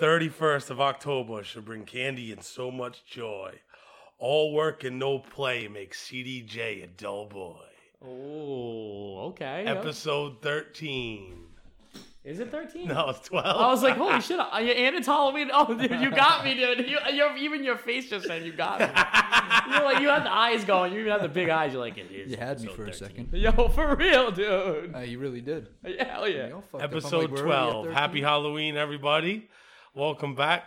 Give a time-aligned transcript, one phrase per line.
[0.00, 3.54] 31st of October should bring candy and so much joy.
[4.18, 7.56] All work and no play makes CDJ a dull boy.
[8.04, 9.64] Oh, okay.
[9.66, 11.44] Episode 13.
[12.24, 12.88] Is it 13?
[12.88, 13.46] No, it's 12.
[13.46, 15.50] I was like, holy shit, I- and it's Halloween.
[15.52, 16.88] Oh, dude, you got me, dude.
[16.88, 18.86] You, you're, even your face just said you got me.
[19.74, 20.92] You're like, you had the eyes going.
[20.94, 21.72] You even had the big eyes.
[21.72, 22.30] You're like, it is.
[22.30, 23.28] You had me episode for a second.
[23.32, 24.94] Yo, for real, dude.
[24.94, 25.68] Uh, you really did.
[25.84, 26.48] Yeah, hell yeah.
[26.48, 26.90] You all fucked up.
[26.90, 27.90] I'm like, Episode we're already 12.
[27.92, 29.48] Happy Halloween, everybody.
[29.98, 30.62] Welcome back.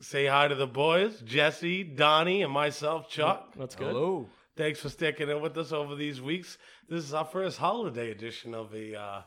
[0.00, 3.52] Say hi to the boys, Jesse, Donnie, and myself, Chuck.
[3.58, 3.88] That's good.
[3.88, 4.28] Hello.
[4.54, 6.56] Thanks for sticking in with us over these weeks.
[6.88, 9.22] This is our first holiday edition of the uh,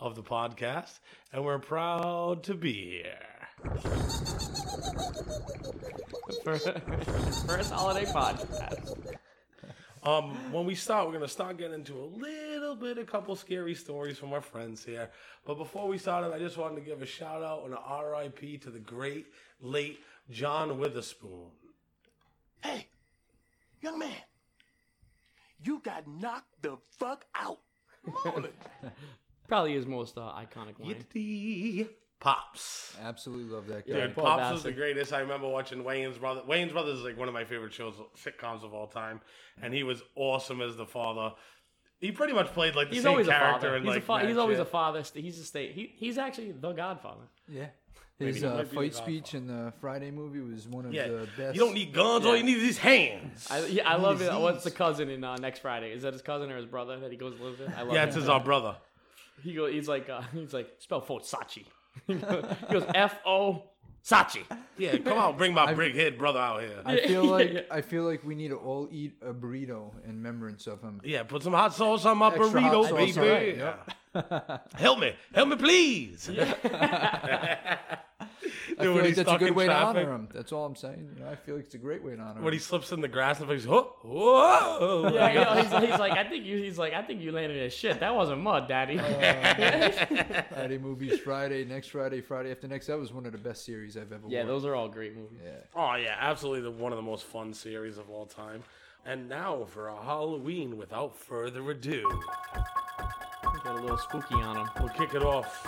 [0.00, 0.98] of the podcast,
[1.32, 3.20] and we're proud to be here.
[6.42, 6.70] First,
[7.46, 9.14] first holiday podcast.
[10.04, 13.74] Um, when we start, we're gonna start getting into a little bit, a couple scary
[13.74, 15.10] stories from our friends here.
[15.46, 18.58] But before we started, I just wanted to give a shout out and an R.I.P.
[18.58, 19.26] to the great
[19.62, 19.98] late
[20.30, 21.46] John Witherspoon.
[22.62, 22.88] Hey,
[23.80, 24.12] young man,
[25.62, 27.60] you got knocked the fuck out.
[29.48, 30.96] Probably his most uh, iconic line.
[31.14, 31.88] Yippee
[32.24, 32.96] Pops.
[33.02, 34.00] Absolutely love that guy.
[34.06, 35.12] Dude, poor Pops was the greatest.
[35.12, 36.40] I remember watching Wayans brother.
[36.48, 39.20] Wayans Brothers is like one of my favorite shows, sitcoms of all time,
[39.60, 41.34] and he was awesome as the father.
[42.00, 43.68] He pretty much played like the He's same always a character.
[43.68, 43.78] father.
[43.78, 45.02] He's, like, a fa- he's that always a father.
[45.14, 45.72] He's a state.
[45.72, 47.24] He, he's actually the Godfather.
[47.46, 47.66] Yeah.
[48.18, 51.08] His uh, might be the fight speech in the Friday movie was one of Yeah,
[51.08, 51.54] the best.
[51.54, 52.24] you don't need guns.
[52.24, 53.48] All you need is his hands.
[53.50, 54.26] I, yeah, I love it.
[54.26, 54.40] Disease.
[54.40, 55.92] What's the cousin in uh, Next Friday?
[55.92, 57.74] Is that his cousin or his brother that he goes to live with?
[57.76, 58.08] I love yeah, him.
[58.08, 58.76] it's his uh, brother.
[59.42, 61.64] He go, he's like, uh, he's like, spell Sachi.
[62.06, 63.64] he goes F O
[64.04, 64.42] Sachi.
[64.76, 66.82] Yeah, come on, bring my big head brother out here.
[66.84, 67.60] I feel Yeah, like yeah.
[67.70, 71.00] I feel like we need to all eat a burrito in remembrance of him.
[71.04, 73.62] yeah, put some hot sauce on my Extra hot burrito, sauce, baby.
[73.62, 73.76] all right,
[74.16, 74.58] Yeah.
[74.74, 76.30] Help me, help me, please.
[78.78, 79.94] I feel like that's a good way traffic.
[79.94, 80.28] to honor him.
[80.32, 81.10] That's all I'm saying.
[81.16, 82.44] You know, I feel like it's a great way to honor him.
[82.44, 85.10] when he slips in the grass and he's whoa, whoa.
[85.12, 86.58] Yeah, you know, he's, he's like, I think you.
[86.58, 88.00] He's like, I think you landed in shit.
[88.00, 88.98] That wasn't mud, Daddy.
[89.00, 92.86] Oh, Friday movies, Friday, next Friday, Friday after next.
[92.86, 94.48] That was one of the best series I've ever yeah, watched.
[94.48, 95.40] those are all great movies.
[95.44, 95.50] Yeah.
[95.74, 98.62] Oh yeah, absolutely the one of the most fun series of all time.
[99.06, 102.08] And now for a Halloween, without further ado,
[103.62, 104.68] Got a little spooky on him.
[104.78, 105.66] we'll kick it off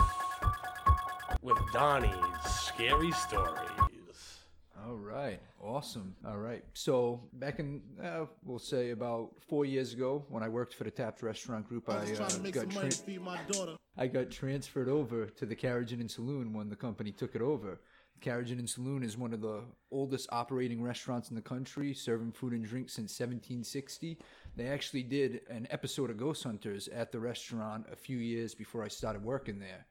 [1.47, 2.13] with Donnie's
[2.45, 4.41] scary stories.
[4.85, 6.13] All right, awesome.
[6.27, 10.73] All right, so back in uh, we'll say about four years ago, when I worked
[10.73, 13.21] for the Tapped Restaurant Group, I, I uh, trying to make got tra- to feed
[13.21, 13.77] my daughter.
[13.97, 17.41] I got transferred over to the Carriage Inn and Saloon when the company took it
[17.41, 17.79] over.
[18.19, 22.33] Carriage Inn and Saloon is one of the oldest operating restaurants in the country, serving
[22.33, 24.17] food and drink since 1760.
[24.57, 28.83] They actually did an episode of Ghost Hunters at the restaurant a few years before
[28.83, 29.85] I started working there.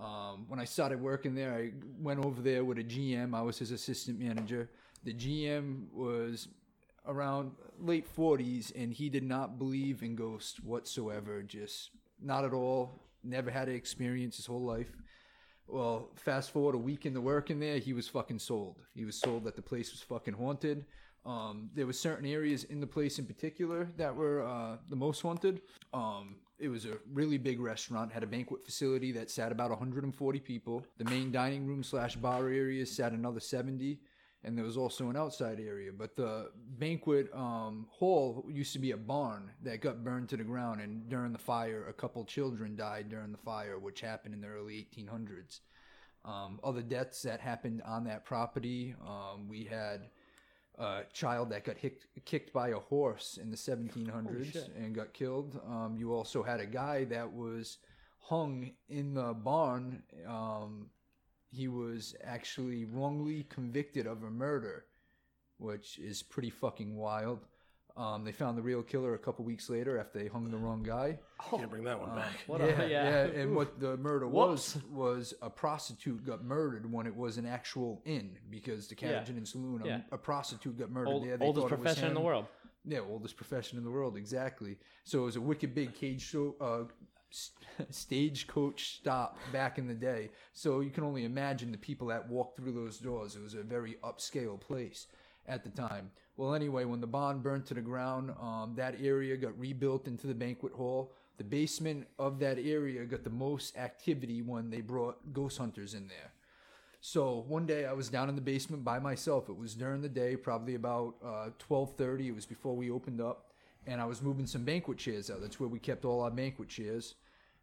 [0.00, 3.34] Um, when I started working there, I went over there with a GM.
[3.34, 4.70] I was his assistant manager.
[5.04, 6.48] The GM was
[7.06, 11.42] around late 40s and he did not believe in ghosts whatsoever.
[11.42, 11.90] Just
[12.20, 13.02] not at all.
[13.22, 14.90] Never had an experience his whole life.
[15.66, 18.78] Well, fast forward a week into working there, he was fucking sold.
[18.94, 20.84] He was sold that the place was fucking haunted.
[21.24, 25.20] Um, there were certain areas in the place in particular that were uh, the most
[25.20, 25.60] haunted.
[25.92, 30.40] Um, it was a really big restaurant, had a banquet facility that sat about 140
[30.40, 30.84] people.
[30.98, 33.98] The main dining room slash bar area sat another 70,
[34.44, 35.90] and there was also an outside area.
[35.90, 40.44] But the banquet um, hall used to be a barn that got burned to the
[40.44, 44.42] ground, and during the fire, a couple children died during the fire, which happened in
[44.42, 45.60] the early 1800s.
[46.24, 50.08] Um, other deaths that happened on that property, um, we had
[50.80, 55.60] a child that got hick, kicked by a horse in the 1700s and got killed.
[55.68, 57.78] Um, you also had a guy that was
[58.18, 60.02] hung in the barn.
[60.26, 60.86] Um,
[61.50, 64.86] he was actually wrongly convicted of a murder,
[65.58, 67.44] which is pretty fucking wild.
[68.00, 70.82] Um, they found the real killer a couple weeks later after they hung the wrong
[70.82, 71.18] guy.
[71.50, 72.32] Can't bring that one back.
[72.46, 73.40] What yeah, a, yeah, yeah.
[73.42, 74.76] and what the murder Whoops.
[74.76, 79.28] was was a prostitute got murdered when it was an actual inn because the Carriage
[79.28, 79.36] Yeah.
[79.36, 80.00] And Saloon, a- Yeah.
[80.12, 81.36] a, prostitute got murdered Old, there.
[81.36, 82.26] They oldest thought it was profession in the him.
[82.26, 82.46] world.
[82.86, 84.78] Yeah, oldest profession in the world, exactly.
[85.04, 86.84] So it was a wicked big cage show, uh,
[87.28, 90.30] st- stagecoach stop back in the day.
[90.54, 93.36] So you can only imagine the people that walked through those doors.
[93.36, 95.06] It was a very upscale place
[95.46, 96.10] at the time.
[96.36, 100.26] Well, anyway, when the barn burned to the ground, um, that area got rebuilt into
[100.26, 101.12] the banquet hall.
[101.36, 106.08] The basement of that area got the most activity when they brought ghost hunters in
[106.08, 106.32] there.
[107.02, 109.48] So one day I was down in the basement by myself.
[109.48, 112.28] It was during the day, probably about uh, twelve thirty.
[112.28, 113.52] It was before we opened up,
[113.86, 115.40] and I was moving some banquet chairs out.
[115.40, 117.14] That's where we kept all our banquet chairs,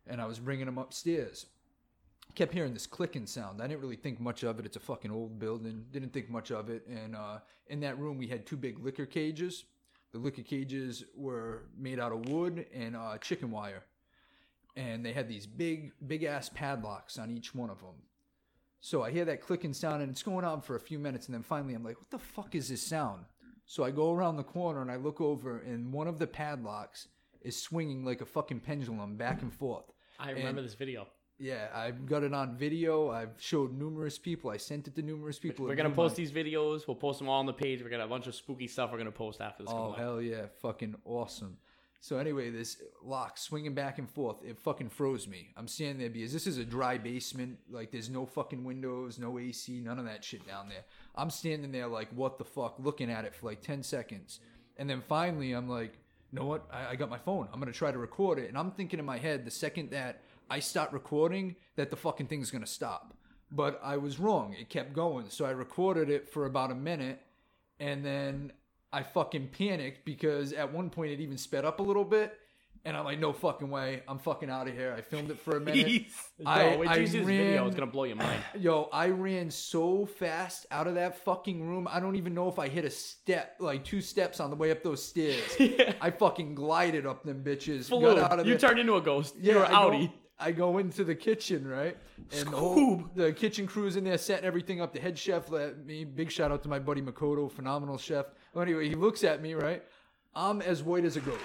[0.07, 1.45] and I was bringing them upstairs.
[2.35, 3.61] Kept hearing this clicking sound.
[3.61, 4.65] I didn't really think much of it.
[4.65, 5.85] It's a fucking old building.
[5.91, 6.85] Didn't think much of it.
[6.87, 9.65] And uh, in that room, we had two big liquor cages.
[10.11, 13.83] The liquor cages were made out of wood and uh, chicken wire,
[14.75, 17.95] and they had these big, big ass padlocks on each one of them.
[18.79, 21.35] So I hear that clicking sound, and it's going on for a few minutes, and
[21.35, 23.25] then finally I'm like, "What the fuck is this sound?"
[23.65, 27.07] So I go around the corner and I look over, and one of the padlocks
[27.41, 29.91] is swinging like a fucking pendulum back and forth.
[30.19, 31.07] I remember And- this video.
[31.39, 33.11] Yeah, I've got it on video.
[33.11, 34.49] I've showed numerous people.
[34.49, 35.65] I sent it to numerous people.
[35.65, 36.87] We're gonna post these videos.
[36.87, 37.83] We'll post them all on the page.
[37.83, 38.91] We're gonna a bunch of spooky stuff.
[38.91, 39.71] We're gonna post after this.
[39.71, 41.57] Oh hell yeah, fucking awesome.
[41.99, 45.49] So anyway, this lock swinging back and forth, it fucking froze me.
[45.57, 47.57] I'm standing there because this is a dry basement.
[47.69, 50.85] Like there's no fucking windows, no AC, none of that shit down there.
[51.15, 54.39] I'm standing there like what the fuck, looking at it for like ten seconds,
[54.77, 55.93] and then finally I'm like,
[56.31, 56.65] you know what?
[56.71, 57.47] I, I got my phone.
[57.53, 60.21] I'm gonna try to record it, and I'm thinking in my head the second that
[60.49, 63.13] I start recording that the fucking thing's gonna stop.
[63.51, 64.55] But I was wrong.
[64.59, 65.29] It kept going.
[65.29, 67.21] So I recorded it for about a minute
[67.79, 68.51] and then
[68.91, 72.33] I fucking panicked because at one point it even sped up a little bit,
[72.85, 74.95] and I'm like, no fucking way, I'm fucking out of here.
[74.97, 75.85] I filmed it for a minute.
[75.85, 76.11] Jeez.
[76.41, 77.67] Bro, wait till you see this video.
[77.67, 78.41] It's gonna blow your mind.
[78.57, 81.87] Yo, I ran so fast out of that fucking room.
[81.91, 84.71] I don't even know if I hit a step, like two steps on the way
[84.71, 85.43] up those stairs.
[86.01, 87.89] I fucking glided up them bitches.
[87.89, 88.69] got out of You there.
[88.69, 89.35] turned into a ghost.
[89.39, 90.11] Yeah, You're I go- outie.
[90.39, 91.97] I go into the kitchen, right?
[92.31, 94.93] And the, the kitchen crew's in there setting everything up.
[94.93, 96.03] The head chef let me.
[96.03, 98.27] Big shout out to my buddy Makoto, phenomenal chef.
[98.53, 99.83] Well, anyway, he looks at me, right?
[100.35, 101.41] I'm as white as a ghost.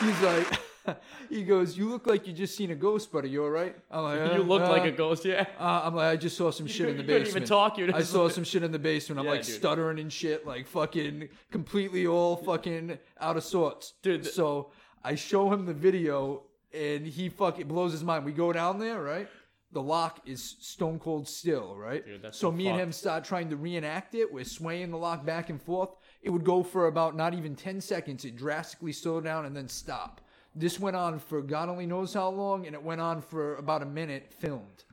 [0.00, 0.46] He's like,
[1.28, 3.28] he goes, "You look like you just seen a ghost, buddy.
[3.28, 5.26] You all right?" I'm like, You "Uh, look like uh." a ghost.
[5.26, 5.44] Yeah.
[5.60, 7.36] Uh, I'm like, I just saw some shit in the You couldn't basement.
[7.44, 8.32] even talk, you're I saw like...
[8.32, 9.18] some shit in the basement.
[9.18, 9.54] I'm Yeah, like dude.
[9.54, 13.92] stuttering and shit, like fucking completely all fucking out of sorts.
[14.02, 14.70] Dude, So
[15.02, 16.44] I show him the video
[16.74, 18.24] and he fucking blows his mind.
[18.24, 19.28] We go down there, right?
[19.72, 22.04] The lock is stone cold still, right?
[22.04, 24.32] Dude, so me and him start trying to reenact it.
[24.32, 25.90] We're swaying the lock back and forth.
[26.22, 28.24] It would go for about not even 10 seconds.
[28.24, 30.20] It drastically slow down and then stop.
[30.54, 33.82] This went on for God only knows how long, and it went on for about
[33.82, 34.83] a minute filmed.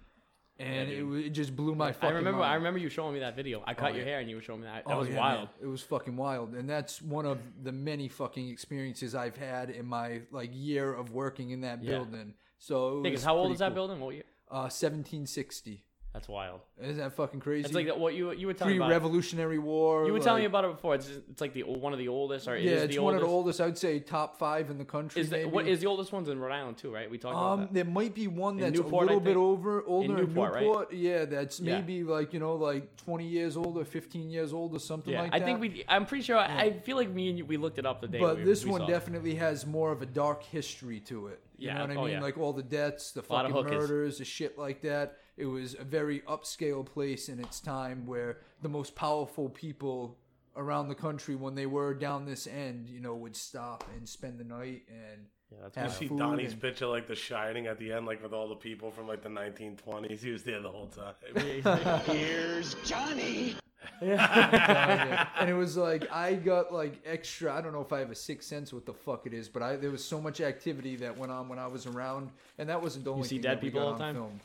[0.61, 2.39] And it, wa- it just blew my I remember.
[2.39, 2.51] mind.
[2.51, 3.63] I remember you showing me that video.
[3.65, 4.11] I cut Oh, your yeah.
[4.11, 4.85] hair and you were showing me that.
[4.85, 5.39] That Oh, was yeah, wild.
[5.39, 5.49] man.
[5.63, 9.85] It was fucking wild, and that's one of the many fucking experiences I've had in
[9.85, 11.91] my like year of working in that Yeah.
[11.97, 12.33] building.
[12.59, 13.87] So it was how old is that cool.
[13.87, 13.99] building?
[13.99, 14.23] What year?
[14.49, 15.83] Uh, 1760.
[16.13, 16.59] That's wild.
[16.81, 17.63] Isn't that fucking crazy?
[17.65, 18.87] It's like that- what you you were telling me about.
[18.87, 20.05] pre-Revolutionary War.
[20.05, 20.95] You were telling me about it before.
[20.95, 23.23] It's it's like the one of the oldest, or Yeah, is it's the one oldest.
[23.23, 23.61] of the oldest.
[23.61, 25.21] I would say top five in the country.
[25.21, 26.93] Is the, what is the oldest ones in Rhode Island too?
[26.93, 27.09] Right?
[27.09, 27.73] We talked about Um, that.
[27.73, 30.89] there might be one that's Newport, a little bit over older in Newport, Newport.
[30.89, 30.97] right?
[30.97, 31.75] Yeah, that's Yeah.
[31.75, 35.21] maybe like you know like twenty years old or fifteen years old or something Yeah,
[35.21, 35.43] like I that.
[35.43, 35.85] I think we.
[35.87, 36.37] I'm pretty sure.
[36.37, 38.19] I, I feel like me and you we looked it up the day.
[38.19, 38.87] But we, this we one it.
[38.87, 41.39] definitely has more of a dark history to it.
[41.57, 42.13] You Yeah, know what I oh, mean?
[42.15, 42.21] yeah.
[42.21, 45.19] Like all the deaths, the fucking murders, the shit like that.
[45.41, 50.17] It was a very upscale place in its time where the most powerful people
[50.55, 54.37] around the country, when they were down this end, you know, would stop and spend
[54.39, 57.79] the night and Yeah, that's You see food Donnie's and- picture like The Shining at
[57.79, 60.19] the end, like with all the people from like the 1920s.
[60.21, 61.15] He was there the whole time.
[62.05, 63.55] Here's Johnny.
[63.99, 65.27] Yeah.
[65.39, 67.53] and it was like I got like extra.
[67.53, 69.63] I don't know if I have a sixth sense what the fuck it is, but
[69.63, 72.29] I there was so much activity that went on when I was around,
[72.59, 74.15] and that wasn't the only see thing dead that people all the time?
[74.15, 74.39] film.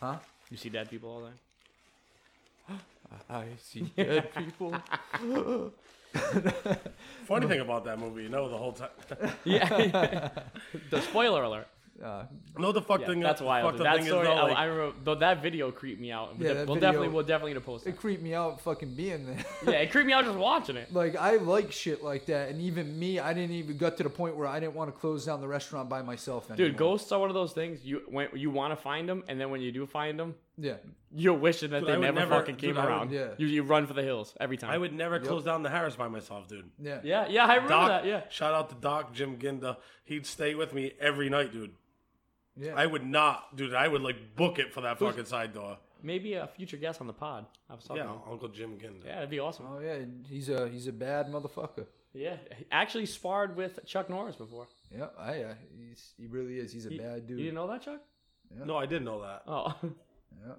[0.00, 0.16] Huh?
[0.52, 2.80] You see dead people all the time.
[3.30, 4.74] I see dead people.
[7.24, 8.90] Funny thing about that movie, you know, the whole time.
[9.46, 10.28] Yeah.
[10.90, 11.68] the spoiler alert.
[12.02, 12.24] Uh,
[12.58, 13.20] no, the fuck Yeah, thing.
[13.20, 14.96] that's why That thing story, is though, I- like, I remember.
[15.04, 16.36] Though that video creeped me out.
[16.36, 17.96] We'll, Yeah, de- that we'll video- definitely, we'll definitely need to post it it.
[17.96, 19.44] creeped me out fucking being there.
[19.66, 20.92] yeah, it creeped me out just watching it.
[20.92, 24.10] like I like shit like that, and even me, I didn't even got to the
[24.10, 26.68] point where I didn't want to close down the restaurant by myself anymore.
[26.68, 27.84] Dude, ghosts are one of those things.
[27.84, 30.74] You when you want to find them, and then when you do find them, Yeah,
[31.14, 33.10] you're wishing that Dude, they never, never- fucking came I would- around.
[33.12, 33.28] yeah.
[33.38, 34.70] You, you run for the hills every time.
[34.70, 36.68] I would never close down the Harris by myself, dude.
[36.80, 38.06] yeah, Yeah, yeah, I remember Doc, that.
[38.06, 38.22] Yeah.
[38.28, 39.78] shout out to Doc Jim Ginda.
[40.04, 41.70] He'd stay with me every night, dude.
[42.56, 42.74] Yeah.
[42.76, 43.74] I would not, dude.
[43.74, 45.78] I would like book it for that fucking side door.
[46.02, 47.46] Maybe a future guest on the pod.
[47.70, 48.02] I was talking.
[48.02, 49.06] Yeah, about- Uncle Jim Ginda.
[49.06, 49.66] Yeah, that'd be awesome.
[49.68, 51.86] oh yeah, he's a he's a bad motherfucker.
[52.14, 54.66] Yeah, he actually sparred with Chuck Norris before.
[54.90, 56.72] Yeah, I uh, he's, he really is.
[56.72, 57.38] He's a You- bad dude.
[57.38, 58.00] You didn't know that, Chuck?
[58.66, 59.42] No, I didn't know that.
[59.46, 60.52] Oh, yeah.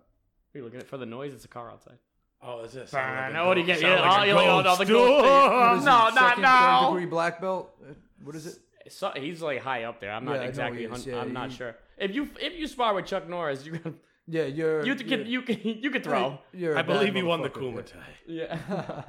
[0.54, 1.34] you looking at for the noise?
[1.34, 1.98] It's a car outside.
[2.42, 2.92] Oh, is this?
[2.92, 3.80] Now what do you get?
[3.80, 4.80] Sound Yeah, like oh, a you're like, oh, no, ghost.
[4.80, 5.24] the ghost.
[5.54, 6.90] What is No, it, not second, now.
[6.90, 7.70] Degree black belt.
[7.82, 8.58] Uh, What is it?
[8.92, 10.12] So, he's like high up there.
[10.12, 10.80] I'm not Yeah, I know exactly.
[10.80, 10.92] he is.
[10.92, 11.76] hun- Yeah, I'm not he- sure.
[11.98, 13.96] If you if you spar with Chuck Norris, you can
[14.28, 14.86] Yeah, you're.
[14.86, 16.40] you can you're- you can you can throw.
[16.54, 17.94] You're a I bad believe he won the motherfucker, Kumite.
[18.28, 19.04] Yeah.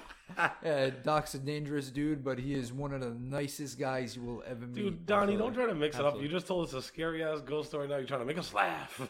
[0.64, 4.42] Yeah, Doc's a dangerous dude, but he is one of the nicest guys you will
[4.46, 4.74] ever meet.
[4.74, 6.20] Dude, Donnie, don't try to mix it up.
[6.20, 7.88] You just told us a scary ass ghost story.
[7.88, 9.00] Now you're trying to make us laugh.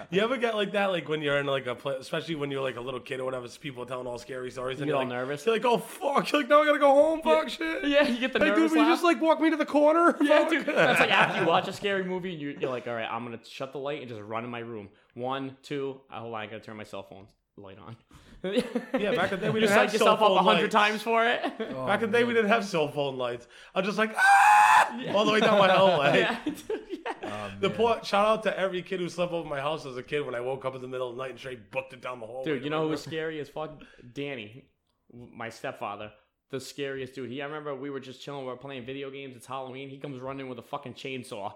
[0.10, 2.62] you ever get like that, like when you're in like a place, especially when you're
[2.62, 4.96] like a little kid or whatever, it's people telling all scary stories, and get you're
[4.96, 5.44] all like, nervous?
[5.46, 6.30] You're like, oh fuck!
[6.30, 7.22] You're like, now I gotta go home.
[7.22, 7.84] Fuck shit.
[7.96, 9.66] Yeah, you get the Hey, nervous dude, will you just like walk me to the
[9.66, 10.16] corner?
[10.20, 10.50] Yeah, Fuck.
[10.50, 10.66] dude.
[10.66, 13.24] That's like after you watch a scary movie, and you, you're like, all right, I'm
[13.24, 14.88] gonna shut the light and just run in my room.
[15.14, 16.00] One, two.
[16.10, 17.26] Uh, hold on, I gotta turn my cell phone
[17.56, 17.96] light on.
[18.42, 18.60] Yeah,
[19.14, 20.74] back in the day we you didn't psych have yourself cell up a hundred lights.
[20.74, 21.42] times for it.
[21.58, 23.48] Back in the day, we didn't have cell phone lights.
[23.74, 26.20] I'm just like, ah, all the way down my hallway.
[26.20, 26.62] yeah, dude,
[27.22, 27.50] yeah.
[27.60, 30.24] The poor shout out to every kid who slept over my house as a kid
[30.24, 32.20] when I woke up in the middle of the night and straight booked it down
[32.20, 32.44] the hallway.
[32.44, 33.82] Dude, you know who was scary as fuck?
[34.12, 34.64] Danny,
[35.12, 36.12] my stepfather.
[36.50, 37.28] The scariest dude.
[37.28, 39.34] He, I remember we were just chilling, we were playing video games.
[39.34, 39.88] It's Halloween.
[39.88, 41.54] He comes running with a fucking chainsaw,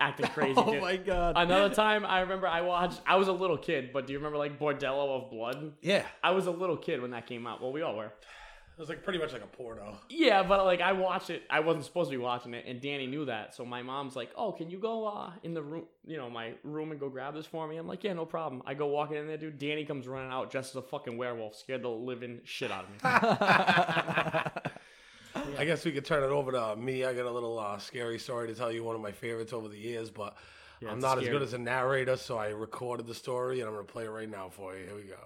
[0.00, 0.54] acting crazy.
[0.56, 0.80] Oh dude.
[0.82, 1.34] my god.
[1.36, 3.00] Another time, I remember I watched.
[3.06, 5.72] I was a little kid, but do you remember like Bordello of Blood?
[5.82, 7.60] Yeah, I was a little kid when that came out.
[7.60, 8.06] Well, we all were.
[8.06, 9.98] it was like pretty much like a porno.
[10.08, 11.42] Yeah, but like I watched it.
[11.50, 13.54] I wasn't supposed to be watching it, and Danny knew that.
[13.54, 16.54] So my mom's like, "Oh, can you go uh, in the room, you know, my
[16.64, 19.16] room, and go grab this for me?" I'm like, "Yeah, no problem." I go walking
[19.18, 19.58] in there, dude.
[19.58, 22.90] Danny comes running out dressed as a fucking werewolf, scared the living shit out of
[22.90, 24.60] me.
[25.58, 27.04] I guess we could turn it over to me.
[27.04, 29.68] I got a little uh, scary story to tell you, one of my favorites over
[29.68, 30.36] the years, but
[30.82, 33.74] I'm it's not as good as a narrator, so I recorded the story and I'm
[33.74, 34.86] going to play it right now for you.
[34.86, 35.16] Here we go.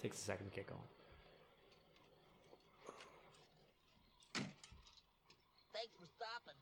[0.00, 0.80] Takes a second to get going.
[5.72, 6.54] Thanks for stopping.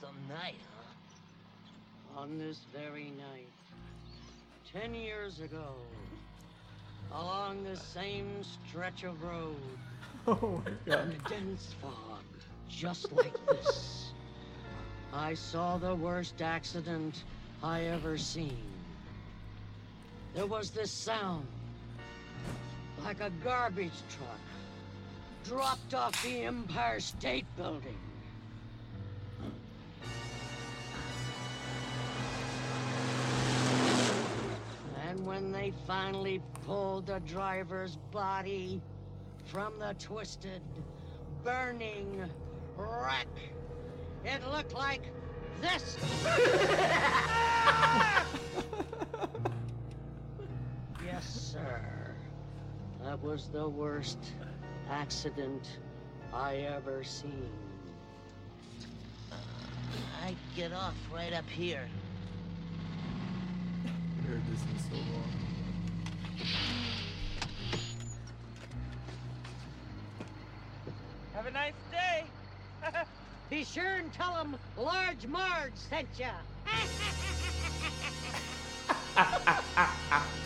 [0.00, 0.54] Some night,
[2.14, 2.20] huh?
[2.20, 3.48] On this very night,
[4.72, 5.74] ten years ago,
[7.12, 9.56] along the same stretch of road,
[10.26, 11.06] Oh my god.
[11.06, 12.22] in a dense fog,
[12.68, 14.12] just like this,
[15.12, 17.24] I saw the worst accident
[17.62, 18.56] I ever seen.
[20.34, 21.46] There was this sound,
[23.04, 24.38] like a garbage truck
[25.44, 27.98] dropped off the Empire State Building.
[35.32, 38.82] When they finally pulled the driver's body
[39.46, 40.60] from the twisted,
[41.42, 42.22] burning
[42.76, 43.26] wreck,
[44.26, 45.00] it looked like
[45.62, 45.96] this.
[51.02, 51.80] yes, sir.
[53.02, 54.18] That was the worst
[54.90, 55.78] accident
[56.34, 57.48] I ever seen.
[60.22, 61.88] I'd get off right up here.
[64.22, 65.32] Heard this in so long.
[71.34, 72.24] Have a nice day.
[73.50, 76.30] Be sure and tell them Large Marge sent ya.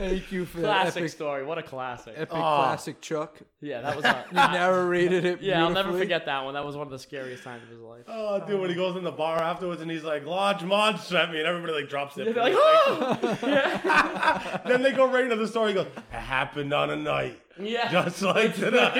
[0.00, 1.44] Thank you for Classic that epic, story.
[1.44, 2.14] What a classic.
[2.16, 2.36] epic Oh.
[2.36, 3.36] classic Chuck.
[3.60, 4.04] Yeah, that was.
[4.04, 5.42] A, You narrated it.
[5.42, 6.00] yeah, I'll never beautifully.
[6.00, 6.54] forget that one.
[6.54, 8.04] That was one of the scariest times of his life.
[8.08, 11.32] Oh, dude, when he goes in the bar afterwards and he's like, Large Marge sent
[11.32, 12.24] me, and everybody like drops it.
[12.34, 15.68] They're like, "Oh!" then they go right into the story.
[15.70, 17.38] He goes, It happened on a night.
[17.60, 17.90] Yeah.
[17.92, 18.94] Just like tonight.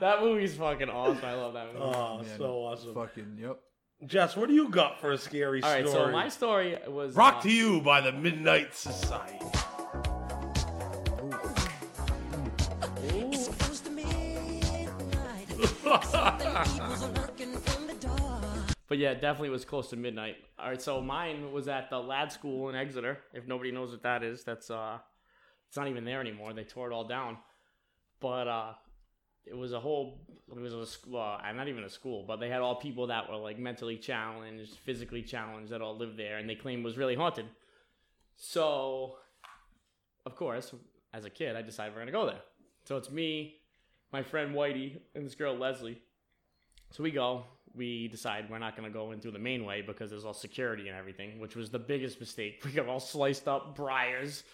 [0.00, 1.24] that movie's fucking awesome.
[1.24, 1.78] I love that movie.
[1.84, 2.94] oh, Man, so awesome.
[2.94, 3.58] Fucking yep.
[4.04, 6.06] Jess, what do you got for a scary All right, story?
[6.06, 9.38] so my story was Brought uh, to you by the Midnight Society.
[18.88, 20.36] But yeah, definitely was close to midnight.
[20.58, 23.18] All right, so mine was at the Ladd School in Exeter.
[23.32, 24.98] If nobody knows what that is, that's uh,
[25.68, 26.52] it's not even there anymore.
[26.52, 27.38] They tore it all down.
[28.20, 28.72] But uh,
[29.46, 30.20] it was a whole.
[30.50, 31.18] It was a school.
[31.18, 34.76] Uh, not even a school, but they had all people that were like mentally challenged,
[34.84, 37.46] physically challenged, that all lived there, and they claimed was really haunted.
[38.36, 39.16] So,
[40.26, 40.74] of course,
[41.14, 42.42] as a kid, I decided we're gonna go there.
[42.84, 43.54] So it's me,
[44.12, 46.02] my friend Whitey, and this girl Leslie.
[46.92, 47.44] So we go.
[47.74, 50.34] We decide we're not going to go in through the main way because there's all
[50.34, 52.62] security and everything, which was the biggest mistake.
[52.64, 54.44] We got all sliced up, briars,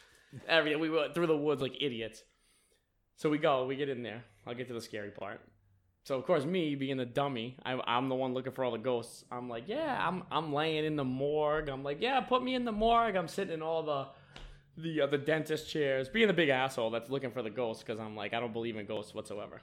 [0.49, 0.81] everything.
[0.81, 2.23] We went through the woods like idiots.
[3.17, 3.67] So we go.
[3.67, 4.23] We get in there.
[4.47, 5.41] I'll get to the scary part.
[6.05, 8.79] So of course, me being the dummy, I, I'm the one looking for all the
[8.79, 9.25] ghosts.
[9.33, 11.69] I'm like, yeah, I'm I'm laying in the morgue.
[11.69, 13.17] I'm like, yeah, put me in the morgue.
[13.17, 14.07] I'm sitting in all the
[14.81, 17.99] the uh, the dentist chairs, being the big asshole that's looking for the ghosts because
[17.99, 19.61] I'm like, I don't believe in ghosts whatsoever.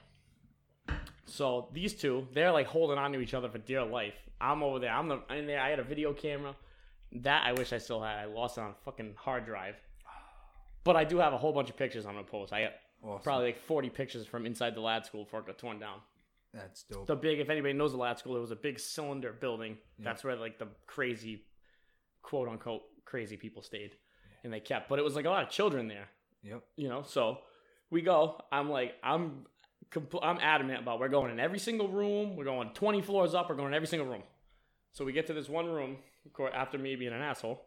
[1.36, 4.14] So these two, they're like holding on to each other for dear life.
[4.40, 4.90] I'm over there.
[4.92, 5.60] I'm the in there.
[5.60, 6.54] I had a video camera.
[7.12, 8.18] That I wish I still had.
[8.18, 9.76] I lost it on a fucking hard drive.
[10.84, 12.52] But I do have a whole bunch of pictures I'm gonna post.
[12.52, 12.72] I got
[13.04, 13.22] Awesome.
[13.22, 15.98] probably like 40 pictures from inside the Ladd School before it got torn down.
[16.54, 17.06] That's dope.
[17.06, 19.76] The big, if anybody knows the Ladd School, it was a big cylinder building.
[19.98, 21.42] That's where like the crazy,
[22.22, 23.92] quote unquote, crazy people stayed,
[24.42, 24.88] and they kept.
[24.88, 26.08] But it was like a lot of children there
[26.42, 26.62] Yep.
[26.76, 27.38] you know so
[27.90, 29.46] we go i'm like i'm
[29.90, 33.48] compl- i'm adamant about we're going in every single room we're going 20 floors up
[33.48, 34.22] we're going in every single room
[34.92, 35.96] so we get to this one room
[36.54, 37.62] after me being an asshole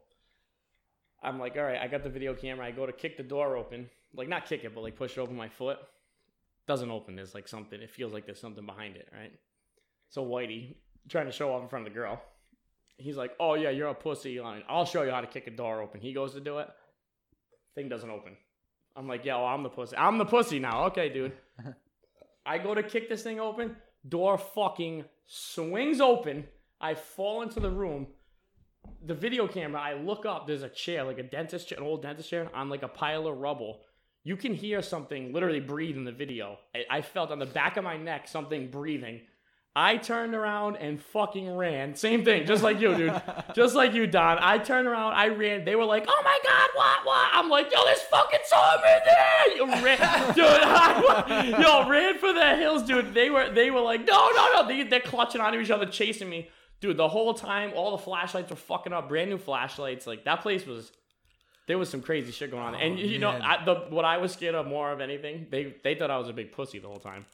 [1.23, 3.55] i'm like all right i got the video camera i go to kick the door
[3.55, 5.77] open like not kick it but like push it open my foot
[6.67, 9.33] doesn't open there's like something it feels like there's something behind it right
[10.09, 10.75] so whitey
[11.07, 12.21] trying to show off in front of the girl
[12.97, 15.81] he's like oh yeah you're a pussy i'll show you how to kick a door
[15.81, 16.67] open he goes to do it
[17.75, 18.35] thing doesn't open
[18.99, 19.95] I'm like, yo, I'm the pussy.
[19.95, 20.85] I'm the pussy now.
[20.87, 21.31] Okay, dude.
[22.45, 23.75] I go to kick this thing open.
[24.07, 26.45] Door fucking swings open.
[26.81, 28.07] I fall into the room.
[29.05, 30.47] The video camera, I look up.
[30.47, 33.27] There's a chair, like a dentist chair, an old dentist chair, on like a pile
[33.27, 33.81] of rubble.
[34.23, 36.57] You can hear something literally breathe in the video.
[36.75, 39.21] I, I felt on the back of my neck something breathing.
[39.81, 41.95] I turned around and fucking ran.
[41.95, 43.21] Same thing, just like you, dude.
[43.55, 44.37] just like you, Don.
[44.41, 45.63] I turned around, I ran.
[45.63, 48.99] They were like, "Oh my god, what, what?" I'm like, "Yo, there's fucking some in
[49.05, 50.43] there!" You ran, dude.
[50.45, 53.13] I, yo, ran for the hills, dude.
[53.13, 56.29] They were, they were like, "No, no, no!" They, they're clutching onto each other, chasing
[56.29, 56.49] me,
[56.81, 56.97] dude.
[56.97, 59.07] The whole time, all the flashlights were fucking up.
[59.07, 60.05] Brand new flashlights.
[60.05, 60.91] Like that place was.
[61.67, 63.29] There was some crazy shit going on, and oh, you know.
[63.29, 66.27] I, the what I was scared of more of anything, they they thought I was
[66.27, 67.25] a big pussy the whole time.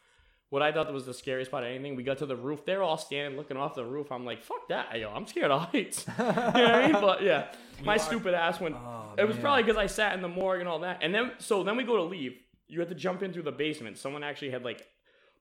[0.52, 2.66] What I thought was the scariest part of anything, we got to the roof.
[2.66, 4.12] They're all standing looking off the roof.
[4.12, 4.98] I'm like, fuck that.
[4.98, 6.06] Yo, I'm scared of heights.
[6.18, 6.96] you know what I mean?
[7.02, 7.48] But yeah,
[7.84, 8.76] my stupid ass went.
[9.18, 9.42] it was man.
[9.42, 11.00] probably because I sat in the morgue and all that.
[11.02, 12.36] And then, so then we go to leave.
[12.68, 13.98] You had to jump in through the basement.
[13.98, 14.86] Someone actually had like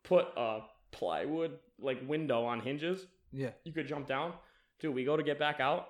[0.03, 3.07] put a plywood like window on hinges.
[3.33, 3.51] Yeah.
[3.65, 4.33] You could jump down.
[4.81, 5.87] Dude, we go to get back out.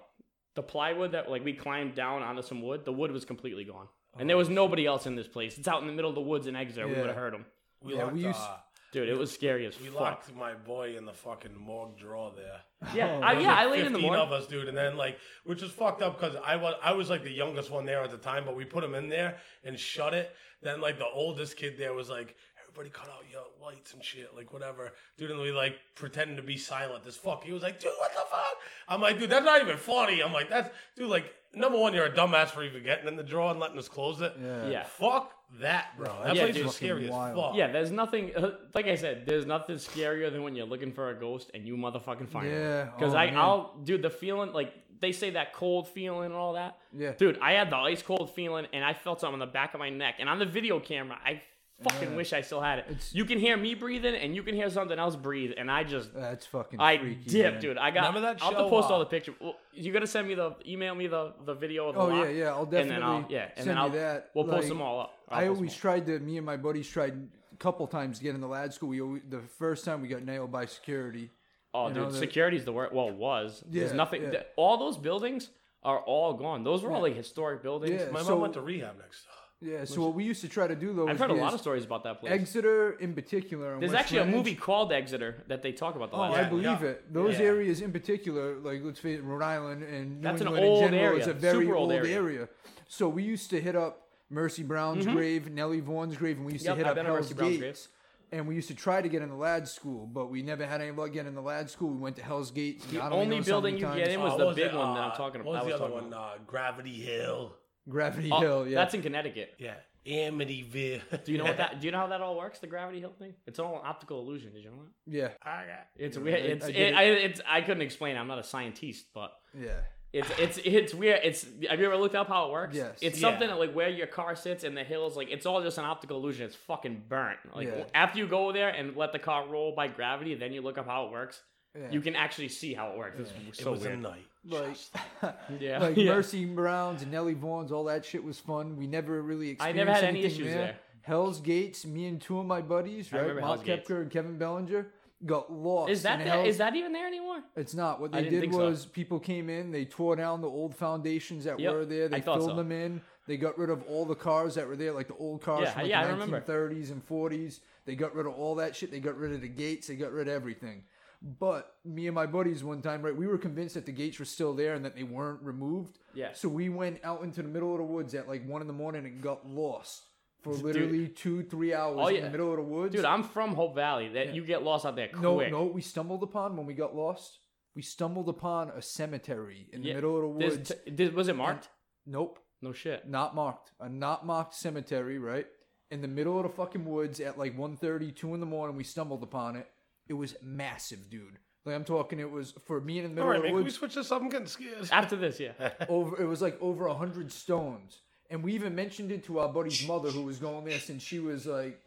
[0.55, 3.87] The plywood that like we climbed down onto some wood, the wood was completely gone.
[4.19, 5.59] And there was nobody else in this place.
[5.59, 6.87] It's out in the middle of the woods in Exeter.
[6.87, 7.47] We would have heard them.
[7.83, 8.57] We Yeah, locked, we used- uh,
[8.95, 10.01] Dude, it was scary as we fuck.
[10.01, 12.61] locked my boy in the fucking morgue drawer there.
[12.95, 14.25] Yeah, oh, I, yeah, I laid in the 15 morning.
[14.25, 17.11] of us, dude, and then like, which was fucked up because I was I was
[17.11, 19.77] like the youngest one there at the time, but we put him in there and
[19.77, 20.33] shut it.
[20.63, 22.37] Then like the oldest kid there was like,
[22.75, 26.43] everybody cut out your lights and shit, like whatever, dude, and we like pretending to
[26.43, 27.45] be silent as fuck.
[27.45, 28.57] He was like, dude, what the fuck?
[28.89, 30.23] I'm like, dude, that's not even funny.
[30.23, 33.23] I'm like, that's dude, like number one, you're a dumbass for even getting in the
[33.23, 34.35] drawer and letting us close it.
[34.43, 34.69] Yeah.
[34.69, 34.83] Yeah.
[34.85, 36.13] Fuck that, bro.
[36.25, 36.67] That Yeah, place dude.
[36.67, 37.55] was scary as fuck.
[37.55, 38.33] Yeah, there's nothing.
[38.35, 41.67] Uh, like I said, there's nothing scarier than when you're looking for a ghost and
[41.67, 42.91] you motherfucking find Yeah, it.
[42.97, 43.37] Because oh, I, man.
[43.37, 46.79] I'll, dude, the feeling like they say that cold feeling and all that.
[46.97, 47.13] Yeah.
[47.13, 49.81] Dude, I had the ice cold feeling and I felt something on the back of
[49.81, 50.17] my neck.
[50.19, 51.43] And on the video camera, I
[51.83, 52.17] fucking Yeah.
[52.17, 52.85] wish I still had it.
[52.89, 55.85] It's- you can hear me breathing and you can hear something else breathe, and I
[55.85, 56.15] just.
[56.15, 57.61] That's fucking I freaky, dipped, man.
[57.61, 57.79] dude.
[57.79, 58.07] I got.
[58.07, 59.35] Remember that I'll have to show, post all uh, the pictures.
[59.41, 62.25] Well, you gotta send me the email me the the video of the Oh lock,
[62.27, 62.49] yeah, yeah.
[62.51, 64.31] I'll and definitely then I'll yeah, and send then I'll that.
[64.35, 65.15] we'll post them all up.
[65.29, 66.19] I'll I always tried to.
[66.21, 67.15] Me and my buddies tried
[67.53, 68.89] a couple times to get in the Ladd School.
[68.91, 71.31] We always, the first time we got nailed by security.
[71.73, 71.87] all.
[71.87, 72.91] Oh, you dude, know, the- security's the word.
[72.93, 74.23] Well, was yeah, there's nothing.
[74.23, 74.31] yeah.
[74.31, 75.51] th- all those buildings
[75.83, 76.63] are all gone.
[76.65, 78.01] Those were all like historic buildings.
[78.01, 78.11] Yeah.
[78.11, 79.27] My So- mom went to rehab next.
[79.65, 79.85] Yeah.
[79.85, 81.09] So what we used to try to do though.
[81.09, 82.33] I've heard a lot of stories about that place.
[82.33, 83.73] Exeter in particular.
[83.75, 86.35] and There's West actually a movie called Exeter that they talk about the Oh, last.
[86.37, 86.89] I Yeah, believe yeah.
[86.89, 87.13] it.
[87.13, 87.47] Those Yeah.
[87.47, 90.83] areas in particular, like let's face it, Rhode Island and New That's an England old
[90.85, 92.17] in general, area, is a very super old old area.
[92.17, 92.49] area.
[92.89, 96.65] So we used to hit up Mercy Brown's grave, Nellie Vaughn's grave, and we used
[96.67, 96.71] Mm-hmm.
[96.71, 97.89] Yep, to hit I've up been to Hell's Mercy Brown's Gates.
[98.33, 100.81] And we used to try to get in the Ladd School, but we never had
[100.81, 101.91] any luck getting in the Ladd School.
[101.91, 102.85] We went to Hell's Gates.
[102.87, 104.67] The don't only even know how building you get in was Uh, the what big
[104.67, 104.75] it?
[104.75, 105.51] one that Uh, I'm talking about.
[105.53, 106.13] What I was the other talking one?
[106.13, 106.35] about.
[106.35, 107.53] Uh, Gravity Hill.
[107.89, 108.69] Gravity Oh, Hill.
[108.69, 109.55] Yeah, That's in Connecticut.
[109.59, 109.75] Yeah,
[110.07, 111.25] Amityville.
[111.25, 111.81] Do you know what that?
[111.81, 112.59] Do you know how that all works?
[112.59, 113.35] The gravity hill thing?
[113.47, 114.53] It's all an optical illusion.
[114.53, 115.13] Did you know that?
[115.47, 116.37] yeah, It's Yeah, weird.
[116.41, 116.97] I- It's I I, get it, it.
[116.97, 118.17] I, it's I couldn't explain.
[118.17, 118.19] it.
[118.21, 119.81] I'm not a scientist, but yeah.
[120.13, 121.21] it's it's it's weird.
[121.25, 122.75] It's have you ever looked up how it works?
[122.77, 122.99] Yes.
[123.01, 123.31] It's Yeah.
[123.31, 125.17] something that, like where your car sits in the hills.
[125.17, 126.47] Like it's all just an optical illusion.
[126.47, 127.39] It's fucking burnt.
[127.55, 127.85] Like Yeah.
[127.95, 130.87] after you go there and let the car roll by gravity, then you look up
[130.87, 131.41] how it works.
[131.79, 131.91] Yeah.
[131.91, 133.19] You can actually see how it works.
[133.21, 133.95] It's it so was weird.
[133.95, 134.25] a night.
[134.47, 134.77] Like,
[135.61, 135.79] Yeah.
[135.81, 136.13] like Yeah.
[136.15, 138.77] Mercy Browns and Nellie Vaughn's, all that shit was fun.
[138.77, 140.63] We never really I experienced never had any anything issues there.
[140.67, 140.79] there.
[141.03, 144.87] Hell's Gates, me and two of my buddies, right, remember Mark Kepker and Kevin Bellinger,
[145.27, 145.91] got lost.
[145.91, 147.43] Is that in there, Hell's- is that even there anymore?
[147.57, 148.01] It's not.
[148.01, 148.59] What they didn't did think so.
[148.61, 152.19] was people came in, they tore down the old foundations that Yep, were there, they
[152.19, 152.55] I filled so.
[152.57, 155.43] them in, they got rid of all the cars that were there, like the old
[155.43, 156.41] cars Yeah, from like yeah, I the remember.
[156.41, 157.61] 1930s and 40s.
[157.87, 158.91] They got rid of all that shit.
[158.91, 159.89] They got rid of the gates.
[159.89, 160.85] They got rid of everything.
[161.27, 164.27] But me and my buddies one time, right, we were convinced that the gates were
[164.27, 165.99] still there and that they weren't removed.
[166.13, 166.29] Yeah.
[166.35, 168.75] So we went out into the middle of the woods at like one in the
[168.75, 170.03] morning and got lost
[170.43, 172.95] for literally two, three hours Oh, in the middle of the woods.
[172.95, 174.09] Dude, I'm from Hope Valley.
[174.09, 175.51] That you get lost out there no, quick.
[175.51, 177.39] no, we stumbled upon when we got lost.
[177.75, 180.69] We stumbled upon a cemetery in the middle of the woods.
[180.85, 181.71] t- did- was it marked?
[182.05, 183.09] nope, No shit.
[183.09, 183.73] not marked.
[183.81, 185.47] A not marked cemetery, right?
[185.91, 188.85] In the middle of the fucking woods at like 1.30, 2 in the morning, we
[188.85, 189.67] stumbled upon it.
[190.09, 191.39] It was massive, dude.
[191.65, 193.51] Like I'm talking, it was for me in the middle All right, of the man.
[193.53, 193.77] Can we woods.
[193.77, 194.21] switch this up?
[194.21, 194.87] I'm getting scared.
[194.93, 195.53] After this, yeah.
[195.89, 199.49] over it was like over a hundred stones and we even mentioned it to our
[199.49, 201.81] buddy's mother who was going there since she was like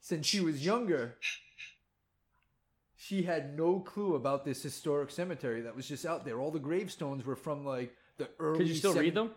[0.00, 1.16] since she was younger
[2.96, 6.58] she had no clue about this historic cemetery that was just out there all the
[6.58, 9.30] gravestones were from like the early Could you still seven- read them?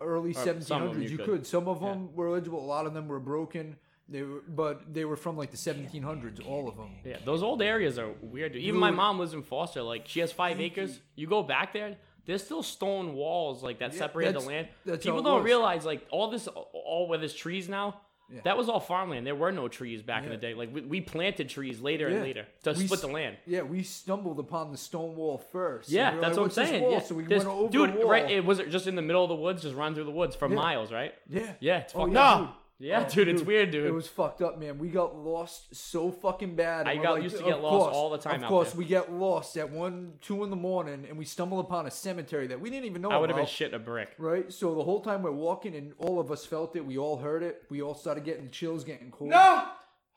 [0.00, 1.26] early Or some of 1700s them you, you could.
[1.26, 1.46] could.
[1.46, 3.76] some of them were legible a lot of them were broken
[4.08, 7.62] they were but they were from like the 1700s all of them Yeah, those old
[7.62, 8.52] areas are weird.
[8.52, 8.62] dude.
[8.62, 8.96] Even my Dude.
[8.96, 9.82] mom lives in Foster.
[9.82, 10.98] Like she has five acres.
[11.16, 14.68] You go back there, there's still stone walls like that Yeah, separate the that's- land.
[14.84, 15.44] that's how People it don't was.
[15.44, 18.00] realize like all this, all where there's trees now.
[18.30, 18.40] Yeah.
[18.44, 19.26] That was all farmland.
[19.26, 20.36] There were no trees back in Yeah.
[20.36, 20.52] the day.
[20.54, 22.16] Like we, we planted trees later Yeah.
[22.16, 23.36] and later to We split s- the land.
[23.46, 26.42] yeah we stumbled upon the stone wall first Yeah, we were that's like, what I'm
[26.44, 26.82] "What's this saying.
[26.82, 27.00] wall?" Yeah.
[27.00, 28.10] so we went over dude, the wall.
[28.10, 28.30] right?
[28.30, 30.36] It was it just in the middle of the woods, just run through the woods
[30.36, 31.14] for miles, right?
[31.28, 32.38] yeah Yeah, it's Oh, fucked yeah, up.
[32.40, 32.48] dude.
[32.80, 33.86] Yeah, Oh, dude, it's weird, dude.
[33.86, 34.78] It was fucked up, man.
[34.78, 36.86] We got lost so fucking bad.
[36.86, 38.70] I got- like, used to of get lost course- all the time Of out course,
[38.70, 38.78] there.
[38.78, 42.46] we get lost at one, two in the morning, and we stumble upon a cemetery
[42.46, 43.52] that we didn't even know I would have been about.
[43.52, 44.10] shitting a brick.
[44.16, 46.86] Right, so the whole time we're walking, and all of us felt it.
[46.86, 47.64] We all heard it.
[47.68, 49.30] We all started getting chills, getting cold.
[49.30, 49.64] No!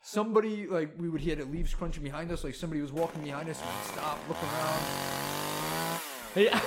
[0.04, 3.48] Somebody like we would hear the leaves crunching behind us, like somebody was walking behind
[3.48, 3.60] us.
[3.60, 4.82] We'd stop, look around.
[6.36, 6.60] yeah,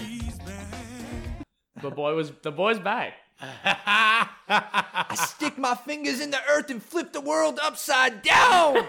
[1.84, 3.12] The boy was the boy's back.
[3.42, 8.86] I stick my fingers in the earth and flip the world upside down.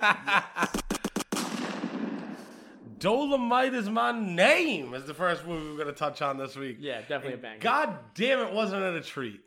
[2.98, 6.78] Dolomite is my name is the first movie we're gonna touch on this week.
[6.80, 7.58] Yeah, definitely a banger.
[7.60, 9.42] God damn it, wasn't it a treat?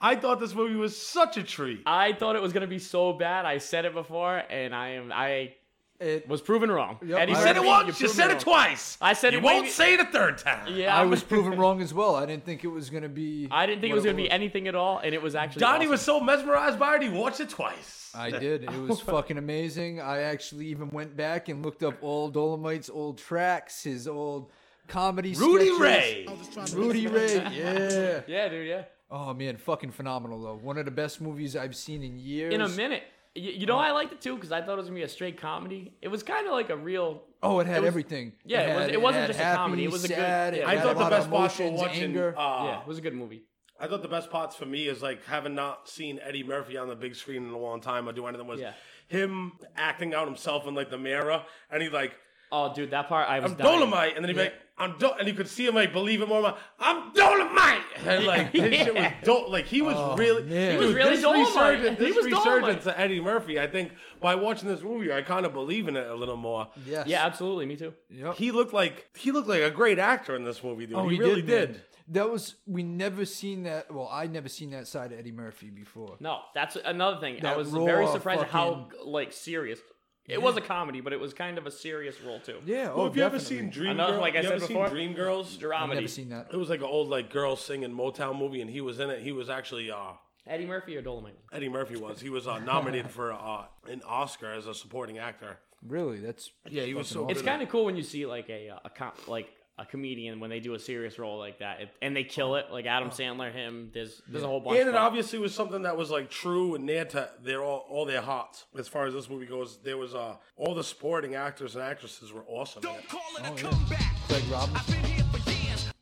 [0.00, 1.82] I thought this movie was such a treat.
[1.86, 3.46] I thought it was gonna be so bad.
[3.46, 5.54] I said it before, and I am I
[6.00, 6.98] It, was proven wrong.
[7.04, 7.18] Yep.
[7.18, 8.40] Eddie You You said it once, you you said it wrong.
[8.40, 8.98] twice.
[9.00, 10.72] I said you it won't maybe- say it a third time.
[10.72, 12.14] Yeah, I was proven wrong as well.
[12.14, 13.48] I didn't think it was gonna be.
[13.50, 15.60] I didn't think it was gonna be anything at all, and it was actually.
[15.60, 15.90] Donnie awesome.
[15.90, 18.12] was so mesmerized by it, he watched it twice.
[18.14, 18.64] I did.
[18.64, 20.00] It was fucking amazing.
[20.00, 24.50] I actually even went back and looked up all Dolomite's old tracks, his old
[24.86, 25.34] comedy.
[25.34, 25.80] Rudy sketches.
[25.80, 26.26] Ray.
[26.80, 27.34] Rudy Ray.
[27.52, 28.20] Yeah.
[28.26, 28.68] Yeah, dude.
[28.68, 28.82] Yeah.
[29.10, 30.54] Oh man, fucking phenomenal though.
[30.62, 32.54] One of the best movies I've seen in years.
[32.54, 33.02] In a minute.
[33.38, 35.08] You, you know, I liked it too because I thought it was gonna be a
[35.08, 35.94] straight comedy.
[36.02, 37.22] It was kind of like a real.
[37.42, 38.32] Oh, it had It was- everything.
[38.44, 40.48] yeah, it was- had- it wasn't had just a comedy, it was a good- yeah,
[40.48, 42.02] it it I thought the best parts for watching.
[42.04, 42.34] anger.
[42.36, 43.42] Uh, yeah, it was a good movie.
[43.80, 46.88] I thought the best parts for me is like having not seen Eddie Murphy on
[46.88, 48.72] the big screen in a long time or do anything was Yeah.
[49.06, 52.16] him acting out himself in like the mirror and he like
[52.50, 53.52] Oh, dude, that part I was.
[53.52, 53.70] I'm dying.
[53.80, 56.22] Dolomite and then he'd be like I'm Do-, and you could see him like believe
[56.22, 60.16] it more like, I'm Dolomite and like his shit was do- like he was oh,
[60.16, 60.72] really man.
[60.72, 61.46] He was really this Dolomite.
[61.48, 62.82] resurgence, He this was resurgence Dolomite.
[62.84, 66.06] to Eddie Murphy I think by watching this movie I kind of believe in it
[66.08, 67.06] a little more Yes.
[67.08, 67.66] Yeah, absolutely.
[67.66, 67.92] Me too.
[68.10, 68.36] Yep.
[68.36, 71.18] he looked like he looked like a great actor in this movie dude Oh, he,
[71.18, 71.46] really man.
[71.46, 71.80] did.
[72.10, 73.92] That was we never seen that.
[73.92, 76.16] Well, I never seen that side of Eddie Murphy before.
[76.20, 77.36] No, that's another thing.
[77.36, 79.78] I That was raw very surprised at how fucking- like serious.
[80.28, 82.58] It was a comedy, but it was kind of a serious role too.
[82.66, 82.88] Yeah.
[82.88, 84.20] Well, oh, have you ever seen Dream Another- Girl?
[84.20, 84.88] like I you said ever before?
[84.88, 85.58] Dream Girls?
[85.64, 86.48] I've never seen that.
[86.52, 89.22] It was like an old like girl singing Motown movie, and he was in it.
[89.22, 90.12] He was actually uh,
[90.46, 91.38] Eddie Murphy or Dolomite?
[91.52, 92.20] Eddie Murphy was.
[92.20, 95.58] He was uh, nominated for uh, an Oscar as a supporting actor.
[95.86, 97.28] Really, that's Yeah, he was so.
[97.28, 100.40] It's kind of cool when you see like a uh, a com- like a comedian
[100.40, 102.66] when they do a serious role like that it, and they kill it.
[102.70, 103.90] Like Adam Sandler, him.
[103.94, 104.78] There's there's a whole bunch.
[104.78, 108.04] And it obviously was something that was like true and near to their all, all
[108.04, 108.64] their hearts.
[108.76, 112.32] As far as this movie goes, there was uh all the sporting actors and actresses
[112.32, 112.82] were awesome.
[112.84, 113.08] in it.
[114.28, 115.07] Craig Robinson.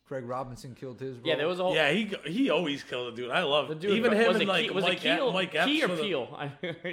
[0.09, 1.17] Craig Robinson killed his.
[1.25, 1.75] Yeah, there was a whole.
[1.75, 3.29] Yeah, he he always killed a dude.
[3.31, 5.55] I love The dude, Even him and like Key, was Mike, it Key, Ep- Mike
[5.57, 6.51] Epps Key or the- Peele?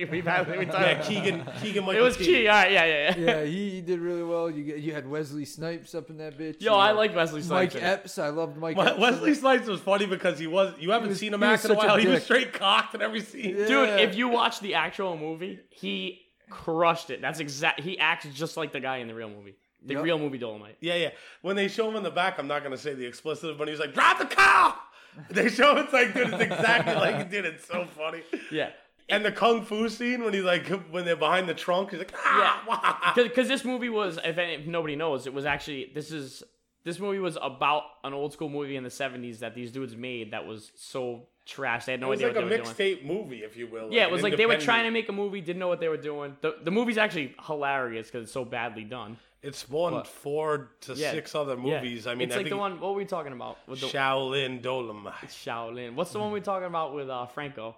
[0.10, 2.26] We've had we talked Yeah, about- Keegan Keegan It was Key.
[2.26, 2.48] Key.
[2.48, 3.26] All right, yeah, yeah, yeah.
[3.40, 4.50] Yeah, he, he did really well.
[4.50, 6.60] You get, you had Wesley Snipes up in that bitch.
[6.60, 7.76] Yo, I like Wesley Snipes.
[7.76, 7.84] Mike.
[7.84, 8.18] Epps.
[8.18, 8.78] I loved Mike.
[8.78, 8.98] We- Epps.
[9.00, 11.76] Wesley Snipes was funny because he was you haven't was- seen him act in a
[11.76, 11.98] such a while.
[11.98, 13.56] He was straight cocked in every scene.
[13.60, 13.68] Yeah.
[13.68, 17.22] Dude, if you watch the actual movie, he crushed it.
[17.22, 17.80] That's exact.
[17.82, 19.56] He acts just like the guy in the real movie.
[19.86, 20.04] The Yep.
[20.04, 20.78] real movie Dolomite.
[20.80, 21.10] Yeah, yeah.
[21.42, 23.80] When they show him in the back, I'm not gonna say the explicit, but he's
[23.80, 24.76] like, "Drop the car."
[25.30, 27.46] They show it's like, dude, it's exactly like he did.
[27.46, 28.24] It's so funny.
[28.52, 28.70] Yeah.
[29.10, 32.14] And the kung fu scene when he's like, when they're behind the trunk, he's like,
[32.18, 36.12] ah, wah." Because this movie was, if, any, if nobody knows, it was actually this
[36.12, 36.42] is
[36.84, 40.32] this movie was about an old school movie in the '70s that these dudes made
[40.32, 41.86] that was so trash.
[41.86, 42.60] They had no idea like what they were doing.
[42.62, 43.90] It was like a mixtape movie, if you will.
[43.92, 45.90] Yeah, it was like they were trying to make a movie, didn't know what they
[45.90, 46.38] were doing.
[46.42, 49.18] The the movie's actually hilarious because it's so badly done.
[49.44, 51.12] It spawned four to Yeah.
[51.12, 51.82] six other Yeah.
[51.82, 52.08] movies.
[52.08, 52.80] I mean, it's I like the one.
[52.80, 53.58] What were we talking about?
[53.68, 55.14] With the Shaolin Dolomite.
[55.28, 55.96] Shaolin.
[55.96, 57.76] What's the one we are talking about with uh, Franco?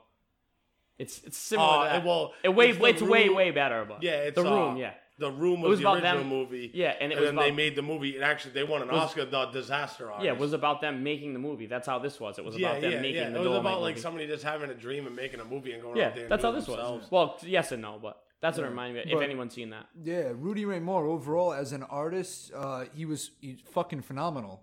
[0.98, 1.86] It's it's similar.
[1.88, 2.06] To that.
[2.06, 3.84] well, it way it's it's, The way way better.
[3.84, 4.76] But Yeah, it's the room.
[4.76, 6.72] uh, yeah, The Room was, was the about original them- movie.
[6.74, 8.16] yeah, and it and was then they made the movie.
[8.16, 10.26] And actually, they won an Was- Oscar, the Disaster Artist.
[10.26, 10.32] yeah.
[10.34, 11.66] It was about them making the movie.
[11.66, 12.38] That's how this was.
[12.40, 13.30] It was yeah, about them yeah, making yeah.
[13.32, 15.82] the It was about like somebody just having a dream and making a movie and
[15.82, 16.28] going Yeah, out there.
[16.30, 17.10] That's how this themselves.
[17.10, 17.12] was.
[17.12, 19.12] Well, yes and no, but that's what it reminded me.
[19.14, 23.06] of, If anyone's seen that, Yeah, Rudy Ray Moore overall as an artist, uh, he
[23.06, 24.62] was he's fucking phenomenal.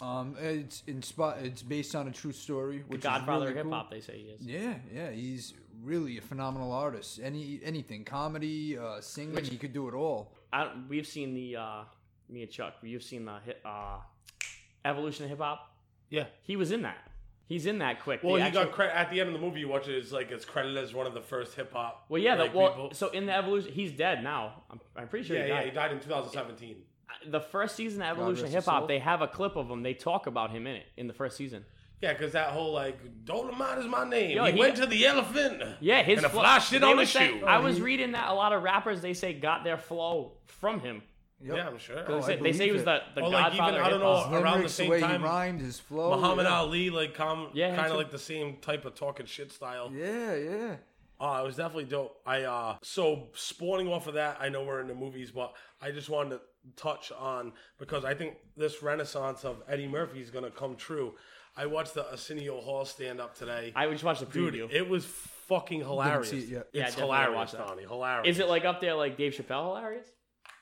[0.00, 3.88] Um, it's inspi- It's based on a true story, which Godfather is of hip hop,
[3.90, 3.96] cool.
[3.96, 4.40] they say he is.
[4.40, 7.20] Yeah, yeah, he's really a phenomenal artist.
[7.22, 10.34] Any anything, comedy, uh, singing, he could do it all.
[10.52, 11.84] I, we've seen the uh,
[12.28, 12.74] me and Chuck.
[12.82, 13.98] You've seen the hit, uh,
[14.84, 15.70] evolution of hip hop.
[16.10, 16.26] Yeah.
[16.42, 16.98] He was in that.
[17.46, 18.20] He's in that quick.
[18.22, 19.60] Well, The he actual- got credit at the end of the movie.
[19.60, 19.96] You watch it.
[19.96, 22.06] It's like it's credited as one of the first hip hop.
[22.08, 22.36] Well, yeah.
[22.36, 22.90] The, like, well, people.
[22.94, 24.62] so in the evolution, he's dead now.
[24.70, 25.56] I'm, I'm pretty sure yeah, he yeah.
[25.56, 25.64] died.
[25.66, 26.76] He died in 2017.
[27.28, 29.82] the first season of Evolution Hip Hop, they have a clip of him.
[29.82, 31.64] They talk about him in it in the first season.
[32.00, 34.36] Yeah, because that whole like Dolomite is my name.
[34.36, 35.62] Yo, he, he- went to the elephant.
[35.80, 37.46] Yeah, his and a flow- fly shit on were the saying- shoe.
[37.46, 41.02] I was reading that a lot of rappers they say got their flow from him.
[41.42, 41.56] Yep.
[41.56, 42.04] Yeah, I'm sure.
[42.06, 43.02] They say, they say he was believe the, it.
[43.16, 45.26] the Or, like, godfather even, I don't know, around the Limericks, same way time, he
[45.26, 46.16] rhymed, his flow.
[46.16, 46.54] Muhammad yeah.
[46.58, 49.90] Ali, like, com- Yeah, kind of like the same type of talking shit style.
[49.92, 50.76] Yeah, yeah.
[51.20, 52.20] Uh, it was definitely dope.
[52.26, 55.90] I uh so spawning off of that, I know we're in the movies, but I
[55.92, 56.40] just wanted to
[56.76, 61.14] touch on because I think this renaissance of Eddie Murphy is gonna come true.
[61.56, 63.72] I watched the Arsenio Hall stand up today.
[63.76, 64.72] I just watched the Dude, preview.
[64.72, 66.30] it was fucking hilarious.
[66.30, 66.66] see it yet.
[66.72, 67.58] Yeah, It's definitely hilarious, watch that.
[67.68, 67.82] Donnie.
[67.84, 68.34] Hilarious.
[68.36, 70.08] Is it like up there like Dave Chappelle hilarious?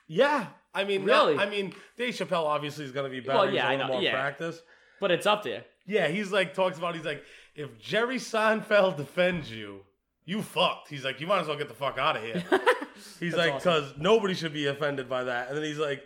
[0.07, 0.47] Yeah.
[0.73, 1.39] I mean, not- Really?
[1.39, 3.39] I mean, Dave Chappelle obviously is gonna be better.
[3.39, 4.13] Well, yeah, I know, more yeah.
[4.13, 4.61] practice.
[4.99, 5.65] But it's up there.
[5.85, 7.23] Yeah, he's like talks about he's like,
[7.55, 9.81] if Jerry Seinfeld defends you,
[10.25, 10.89] you fucked.
[10.89, 12.43] He's like, you might as well get the fuck out of here.
[13.19, 15.49] he's like, because nobody should be offended by that.
[15.49, 16.03] And then he's like,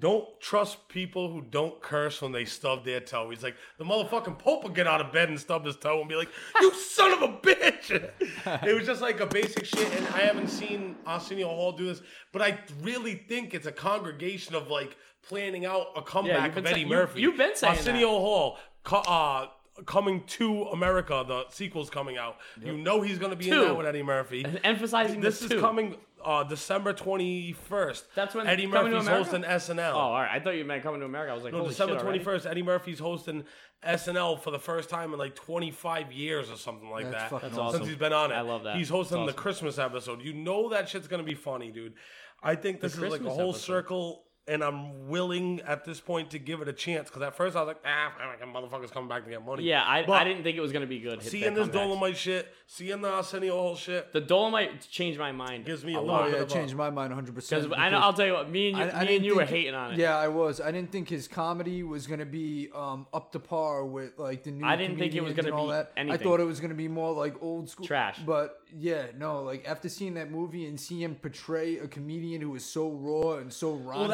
[0.00, 3.30] don't trust people who don't curse when they stub their toe.
[3.30, 6.08] He's like, the motherfucking Pope will get out of bed and stub his toe and
[6.08, 6.28] be like,
[6.60, 7.90] you son of a bitch.
[8.66, 9.94] it was just like a basic shit.
[9.94, 12.02] And I haven't seen Arsenio Hall do this,
[12.32, 16.72] but I really think it's a congregation of like planning out a comeback been of
[16.72, 17.20] Eddie say- you- Murphy.
[17.20, 18.18] you've been saying Arsenio that.
[18.20, 18.58] Hall,
[18.92, 19.46] uh,
[19.86, 21.24] coming to America.
[21.26, 22.36] The sequel's coming out.
[22.62, 23.60] You know he's going to be in Two.
[23.64, 24.44] there with Eddie Murphy.
[24.44, 25.60] And emphasizing This is two.
[25.60, 28.06] coming uh, December twenty first.
[28.14, 29.30] That's when Eddie Coming to Murphy's America?
[29.30, 29.92] hosting SNL.
[29.92, 30.30] Oh, all right.
[30.32, 31.32] I thought you meant coming to America.
[31.32, 32.24] I was like, No, holy December shit, twenty already?
[32.24, 32.46] first.
[32.46, 33.44] Eddie Murphy's hosting
[33.86, 37.30] SNL for the first time in like twenty five years or something like That's that.
[37.30, 37.78] fucking That's awesome.
[37.80, 38.76] Since he's been on it, I love that.
[38.76, 39.42] He's hosting That's the awesome.
[39.42, 40.22] Christmas episode.
[40.22, 41.94] You know that shit's gonna be funny, dude.
[42.42, 43.60] I think this is like a Christmas whole episode.
[43.64, 44.24] circle.
[44.46, 47.60] And I'm willing at this point to give it a chance because at first I
[47.62, 48.12] was like, ah,
[48.46, 49.62] motherfuckers coming back to get money.
[49.64, 51.22] Yeah, I, But I didn't think it was gonna be good.
[51.22, 51.72] seeing this comebacks.
[51.72, 55.64] Dolomite shit, seeing the Arsenio Hall shit, The Dolomite changed my mind.
[55.64, 56.24] gives me a a lot.
[56.24, 57.34] Oh yeah, of it changed my mind 100.
[57.34, 59.24] Because percent I know, I'll tell you what, me and you, I- I me and
[59.24, 59.98] you were hating on it.
[59.98, 60.60] Yeah, I was.
[60.60, 64.50] I didn't think his comedy was gonna be um, up to par with like the
[64.50, 64.66] new.
[64.66, 66.12] I didn't think it was comedians gonna and all be that.
[66.20, 68.18] I thought it was gonna be more like old school Trash.
[68.26, 72.54] But yeah, no, like after seeing that movie and seeing him portray a comedian who
[72.56, 73.94] is so raw and so raunchy.
[73.96, 74.08] Well,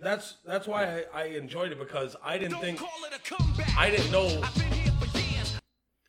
[0.00, 2.80] that's that's that's why I, I enjoyed it because I didn't think
[3.76, 4.42] I didn't know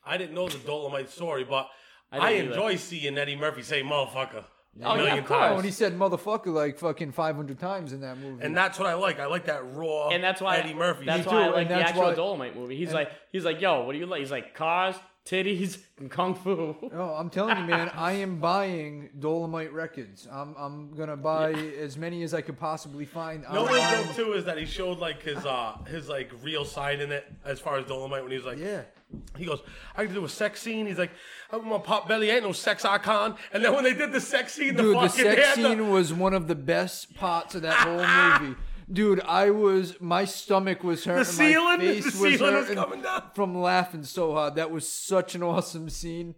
[0.05, 1.67] I didn't know the Dolomite story, but
[2.11, 2.53] I I, didn't either.
[2.53, 4.43] enjoy seeing Eddie Murphy say "motherfucker"
[4.79, 5.39] a Oh, yeah, million of course.
[5.39, 8.43] Times, and he said motherfucker like fucking 500 times in that movie.
[8.45, 9.19] and that's what I like.
[9.19, 11.05] I like that raw and that's why Eddie Murphy.
[11.05, 12.77] That's Me why I like and the actual why- Dolomite movie.
[12.77, 14.19] He's like, he's like, yo, what do you like?
[14.19, 14.95] He's like, cars,
[15.27, 16.75] titties, and kung fu.
[16.93, 20.27] Oh, I'm telling you, man, I am buying Dolomite records.
[20.31, 23.45] I'm I'm gonna buy as many as I could possibly find.
[23.51, 27.01] No one joke too is that he showed like his uh his like real side
[27.01, 28.83] in it as far as Dolomite when he was like Yeah.
[29.37, 29.61] He goes,
[29.95, 30.85] I can do a sex scene.
[30.85, 31.11] He's like,
[31.49, 33.37] I'm gonna pop belly, ain't no sex icon.
[33.53, 36.11] And then when they did the sex scene, the Dude, the fucking sex scene was
[36.13, 38.59] one of the best parts of that whole movie
[38.91, 41.19] Dude, I was my stomach was hurting.
[41.19, 43.23] The ceiling, my face the was ceiling is hurting coming down.
[43.35, 44.55] from laughing so hard.
[44.55, 46.35] That was such an awesome scene.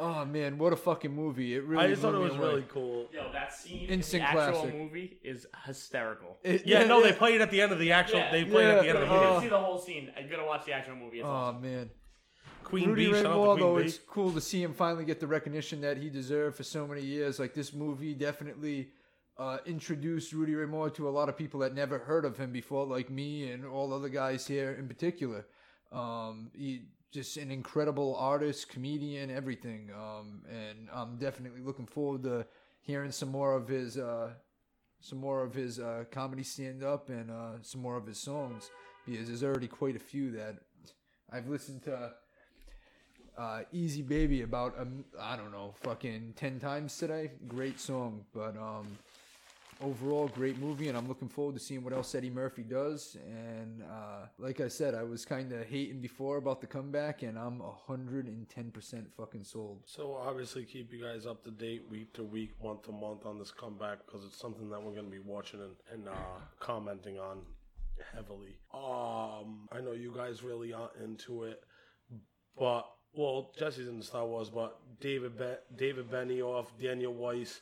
[0.00, 1.54] Oh man, what a fucking movie!
[1.56, 1.84] It really.
[1.84, 2.46] I just thought it was away.
[2.46, 3.08] really cool.
[3.12, 4.78] Yo, that scene Instant in the actual classic.
[4.78, 6.36] movie is hysterical.
[6.44, 8.18] It- Yeah, no, they played it at the end of the actual.
[8.20, 8.30] Yeah.
[8.30, 8.90] They played it at the Yeah.
[8.94, 9.24] end of the movie.
[9.26, 10.12] Uh, didn't see the whole scene.
[10.16, 11.18] I'm gonna watch the actual movie.
[11.18, 11.62] It's Oh awesome.
[11.62, 11.90] man,
[12.62, 13.88] Queen Rudy Bee, Ray Moore, to though, Queen Bee.
[13.88, 17.00] it's cool to see him finally get the recognition that he deserved for so many
[17.02, 17.40] years.
[17.40, 18.90] Like this movie definitely
[19.38, 22.52] uh, introduced Rudy Ray Moore to a lot of people that never heard of him
[22.52, 25.46] before, like me and all other guys here in particular.
[25.92, 29.90] Um, he just an incredible artist, comedian, everything.
[29.96, 32.46] Um, and I'm definitely looking forward to
[32.82, 34.30] hearing some more of his uh,
[35.00, 38.70] some more of his uh, comedy stand up and uh, some more of his songs
[39.06, 40.56] because there's already quite a few that
[41.30, 42.12] I've listened to
[43.38, 47.30] uh, Easy Baby about um, I don't know fucking ten times today.
[47.46, 48.98] Great song, but um,
[49.80, 53.16] overall great movie, and I'm looking forward to seeing what else Eddie Murphy does.
[53.26, 57.38] And uh, like I said, I was kind of hating before about the comeback, and
[57.38, 59.82] I'm hundred and ten percent fucking sold.
[59.86, 63.38] So obviously keep you guys up to date week to week, month to month on
[63.38, 67.18] this comeback because it's something that we're going to be watching and, and uh, commenting
[67.18, 67.40] on
[68.14, 68.58] heavily.
[68.72, 71.62] Um, I know you guys really aren't into it,
[72.58, 77.60] but well, Jesse's in Star Wars, but David Be- David Benioff, Daniel Weiss,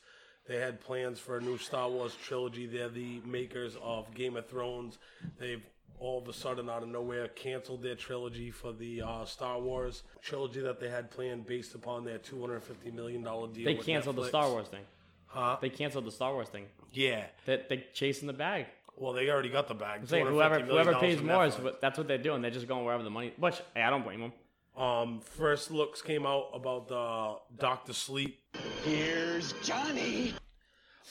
[0.48, 2.66] they had plans for a new Star Wars trilogy.
[2.66, 4.98] They're the makers of Game of Thrones.
[5.38, 5.64] They've
[5.98, 10.02] all of a sudden, out of nowhere, canceled their trilogy for the uh, Star Wars
[10.22, 13.64] trilogy that they had planned based upon their two hundred fifty million dollar deal.
[13.64, 14.85] They canceled the Star Wars thing.
[15.26, 15.56] Huh?
[15.61, 16.66] They canceled the Star Wars thing.
[16.92, 17.24] Yeah.
[17.44, 18.66] They they chasing the bag.
[18.96, 20.06] Well, they already got the bag.
[20.06, 22.40] $250 whoever whoever pays more is what, that's what they're doing.
[22.40, 23.32] They're just going wherever the money.
[23.37, 24.32] Which hey, I don't blame them.
[24.77, 28.39] Um, first looks came out about the Doctor Sleep.
[28.85, 30.35] Here's Johnny.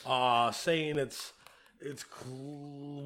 [0.05, 1.33] uh, saying it's
[1.81, 2.35] it's cl-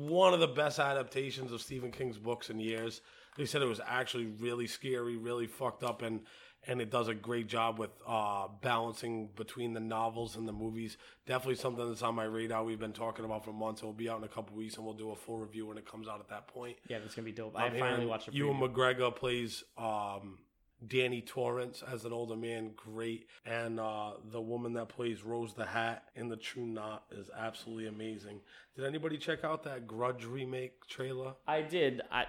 [0.10, 3.02] one of the best adaptations of Stephen King's books in years.
[3.38, 6.22] They said it was actually really scary, really fucked up, and
[6.68, 10.98] and it does a great job with uh, balancing between the novels and the movies.
[11.26, 12.66] Definitely something that's on my radar.
[12.66, 13.82] We've been talking about for months.
[13.82, 15.78] It will be out in a couple weeks, and we'll do a full review when
[15.78, 16.76] it comes out at that point.
[16.90, 17.54] Yeah, that's gonna be dope.
[17.58, 18.74] I'm I finally watched a Ewan preview.
[18.74, 20.40] McGregor plays um,
[20.88, 25.66] Danny Torrance as an older man, great, and uh, the woman that plays Rose the
[25.66, 28.40] Hat in The True Knot is absolutely amazing.
[28.76, 31.34] Did anybody check out that Grudge remake trailer?
[31.48, 32.02] I did.
[32.12, 32.26] I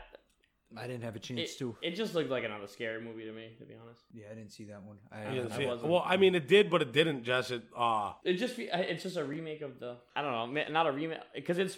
[0.76, 1.76] I didn't have a chance it, to.
[1.82, 4.02] it just looked like another scary movie to me, to be honest.
[4.12, 4.98] Yeah, I didn't see that one.
[5.10, 5.68] I, You didn't I see it?
[5.68, 5.90] wasn't.
[5.90, 7.24] Well, I mean, it did, but it didn't.
[7.24, 10.86] Jess, it uh, It just it's just a remake of the I don't know, not
[10.86, 11.76] a remake because it's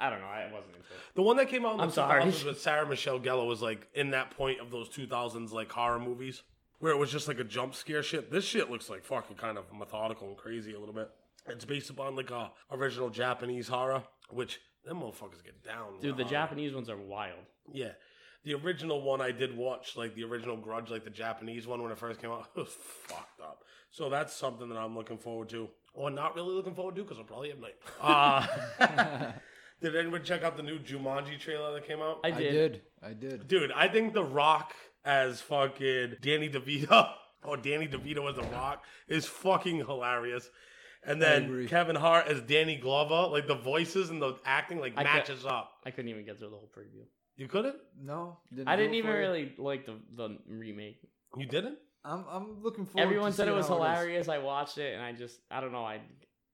[0.00, 0.26] I don't know.
[0.26, 1.14] I wasn't into it.
[1.14, 2.24] the one that came out in the I'm sorry.
[2.24, 6.42] with Sarah Michelle Gellar was like in that point of those 2000s like horror movies
[6.78, 8.30] where it was just like a jump scare shit.
[8.32, 11.10] This shit looks like fucking kind of methodical and crazy a little bit.
[11.46, 15.92] It's based upon like a original Japanese horror, which them motherfuckers get down.
[15.92, 16.30] with Dude, the horror.
[16.30, 17.40] Japanese ones are wild.
[17.70, 17.92] Yeah.
[18.44, 21.92] The original one I did watch, like the original Grudge, like the Japanese one when
[21.92, 22.70] it first came out, it was
[23.06, 23.64] fucked up.
[23.90, 25.68] So that's something that I'm looking forward to.
[25.92, 27.74] Or not really looking forward to because I'll probably have night.
[28.00, 28.46] Uh,
[29.80, 32.20] did anyone check out the new Jumanji trailer that came out?
[32.24, 32.52] I I did.
[32.52, 32.82] did.
[33.02, 33.48] I did.
[33.48, 37.10] Dude, I think The Rock as fucking Danny DeVito,
[37.44, 40.48] or Danny DeVito as The Rock, is fucking hilarious.
[41.02, 41.66] And then.
[41.68, 45.46] Kevin Hart as Danny Glover, like the voices and the acting, like I get- matches
[45.46, 45.72] up.
[45.86, 47.04] I couldn't even get through the whole preview.
[47.36, 47.76] You couldn't?
[47.98, 49.20] No, I didn't even for you?
[49.22, 50.98] really like the the remake.
[51.38, 51.78] You didn't?
[52.04, 53.02] I'm I'm looking forward.
[53.06, 53.88] Everyone to said it was how is.
[53.88, 54.28] hilarious.
[54.28, 55.82] I watched it and I just I don't know.
[55.84, 56.00] I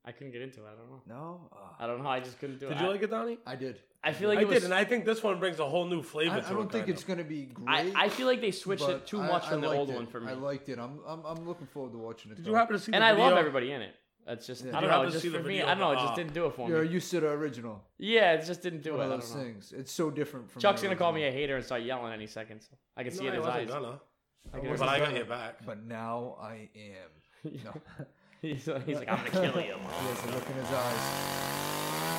[0.08, 0.66] I couldn't get into it.
[0.66, 1.02] I don't know.
[1.08, 2.08] No, uh, I don't know.
[2.08, 2.70] I just couldn't do it.
[2.70, 3.38] Did you I, like it, Donnie?
[3.44, 3.80] I did.
[4.04, 4.54] I feel like I it was.
[4.58, 6.70] did, and I think this one brings a whole new flavor I, to I don't
[6.70, 7.92] think it's gonna be great.
[7.96, 9.96] I, I feel like they switched it too much I from the old it.
[9.96, 10.30] one for me.
[10.30, 10.78] I liked it.
[10.78, 12.36] I'm I'm, I'm looking forward to watching it.
[12.36, 12.50] Did though.
[12.50, 13.24] you happen to see and the I video?
[13.30, 13.94] love everybody in it.
[14.24, 14.76] That's just Yeah.
[14.76, 14.96] I don't know.
[14.96, 15.60] happen It's to just for me.
[15.62, 15.90] I don't know.
[15.92, 16.74] It just uh, didn't do it for me.
[16.74, 17.82] You're used to the original.
[17.98, 19.04] Yeah, it just didn't do One it.
[19.06, 19.72] of I those things.
[19.76, 20.62] It's so different from.
[20.62, 22.60] Chuck's gonna call me a hater and start yelling any second.
[22.60, 23.68] So I can see it in his wasn't eyes.
[23.70, 24.00] gonna.
[24.54, 25.66] I can- But I got your back.
[25.66, 27.10] But now I am.
[27.64, 27.72] No.
[28.54, 29.76] He's, he's like, I'm gonna kill you.
[30.04, 31.36] Yes, a look in his eyes.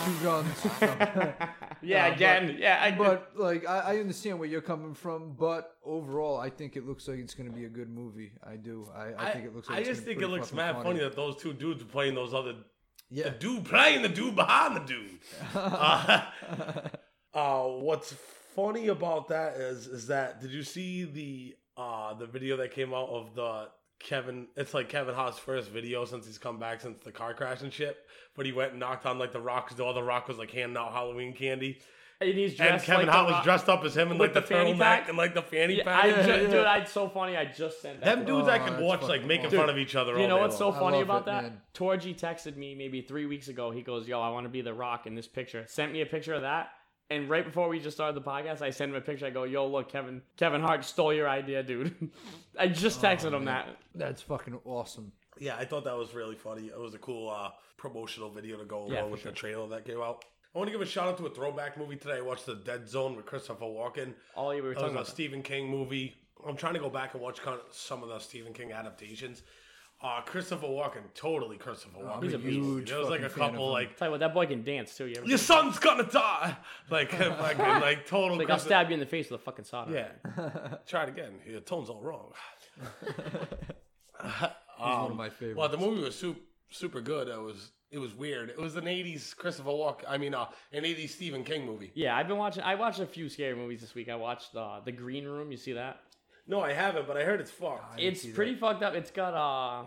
[0.05, 0.67] Two guns.
[1.83, 2.57] Yeah, No, again.
[2.59, 5.33] yeah, I But like, I, I understand where you're coming from.
[5.33, 8.31] But overall, I think it looks like it's going to be a good movie.
[8.43, 8.89] I do.
[8.95, 9.69] I, I, think it looks.
[9.69, 10.99] like I it's just gonna be think it looks mad funny.
[10.99, 12.55] that those two dudes are playing those other.
[13.11, 13.25] Yeah.
[13.25, 15.19] The dude playing the dude behind the dude.
[15.55, 16.21] uh,
[17.33, 18.13] uh, what's
[18.55, 22.91] funny about that is is that did you see the uh the video that came
[22.91, 23.69] out of the
[23.99, 24.47] Kevin?
[24.55, 27.71] It's like Kevin Hart's first video since he's come back since the car crash and
[27.73, 27.97] shit.
[28.35, 29.93] But he went and knocked on like the Rock's door.
[29.93, 31.79] The Rock was like handing out Halloween candy.
[32.19, 34.47] And he's and Kevin like Hart was dressed up as him in like the, the
[34.47, 35.07] fanny pack?
[35.07, 36.03] and like the fanny Yeah, pack.
[36.03, 36.49] I and ju- shit.
[36.49, 37.37] dude, I, it's so funny.
[37.37, 38.05] I just sent that.
[38.05, 39.59] Them to dudes I Oh, could watch like making awesome.
[39.59, 40.13] fun of each other.
[40.13, 40.77] You all know day what's so long.
[40.77, 41.43] I funny about it, that?
[41.43, 41.61] man.
[41.75, 43.69] Torgy texted me maybe three weeks ago.
[43.69, 46.07] He goes, "Yo, I want to be the Rock in this picture." Sent me a
[46.07, 46.69] picture of that,
[47.09, 49.25] and right before we just started the podcast, I sent him a picture.
[49.25, 52.09] I go, "Yo, look, Kevin, Kevin Hart stole your idea, dude."
[52.59, 53.67] I just Oh, texted him that.
[53.95, 55.11] That's fucking awesome.
[55.39, 56.67] Yeah, I thought that was really funny.
[56.67, 59.31] It was a cool uh, promotional video to go along Yeah, for with sure.
[59.31, 60.25] the trailer that came out.
[60.55, 62.17] I want to give a shout out to a throwback movie today.
[62.17, 64.13] I watched The Dead Zone with Christopher Walken.
[64.35, 65.07] All you were That talking was a about.
[65.07, 66.15] Stephen King movie.
[66.47, 69.43] I'm trying to go back and watch kind of some of the Stephen King adaptations.
[69.99, 72.23] Uh, Christopher Walken, totally Christopher Walken.
[72.23, 72.53] he's a beast.
[72.59, 73.73] huge There was like a fucking fan of couple him.
[73.73, 75.07] like, Tell you what, that boy can dance too.
[75.07, 76.55] You ever your seen son's gonna die,
[76.91, 78.37] like like, like total.
[78.37, 79.91] Like I'll Christo- stab you in the face with a fucking soda.
[80.37, 81.33] Yeah, try it again.
[81.49, 82.31] Your tone's all wrong.
[84.23, 84.31] He's
[84.79, 85.57] one of my favorites.
[85.57, 86.39] Well, the movie was super
[86.69, 87.27] super good.
[87.27, 88.49] It was it was weird.
[88.49, 90.03] It was an '80s Christopher Walken.
[90.07, 91.91] I mean, uh, an '80s Stephen King movie.
[91.95, 92.63] Yeah, I've been watching.
[92.63, 94.09] I watched a few scary movies this week.
[94.09, 95.49] I watched uh, the Green Room.
[95.51, 96.01] You see that?
[96.47, 97.99] No, I haven't, but I heard it's fucked.
[97.99, 98.93] It's pretty fucked up.
[98.95, 99.83] It's got uh,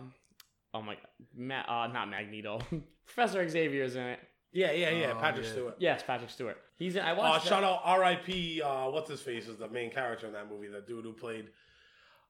[0.74, 0.96] oh my,
[1.36, 2.60] Ma- uh, not Magneto.
[3.06, 4.20] Professor Xavier's in it.
[4.52, 5.12] Yeah, yeah, yeah.
[5.16, 5.52] Oh, Patrick yeah.
[5.52, 5.76] Stewart.
[5.78, 6.58] Yes, Patrick Stewart.
[6.76, 7.02] He's in.
[7.02, 7.44] I Uh, watched.
[7.44, 8.62] that- shout out R.I.P.
[8.62, 10.68] Uh, what's his face is the main character in that movie.
[10.68, 11.48] The dude who played.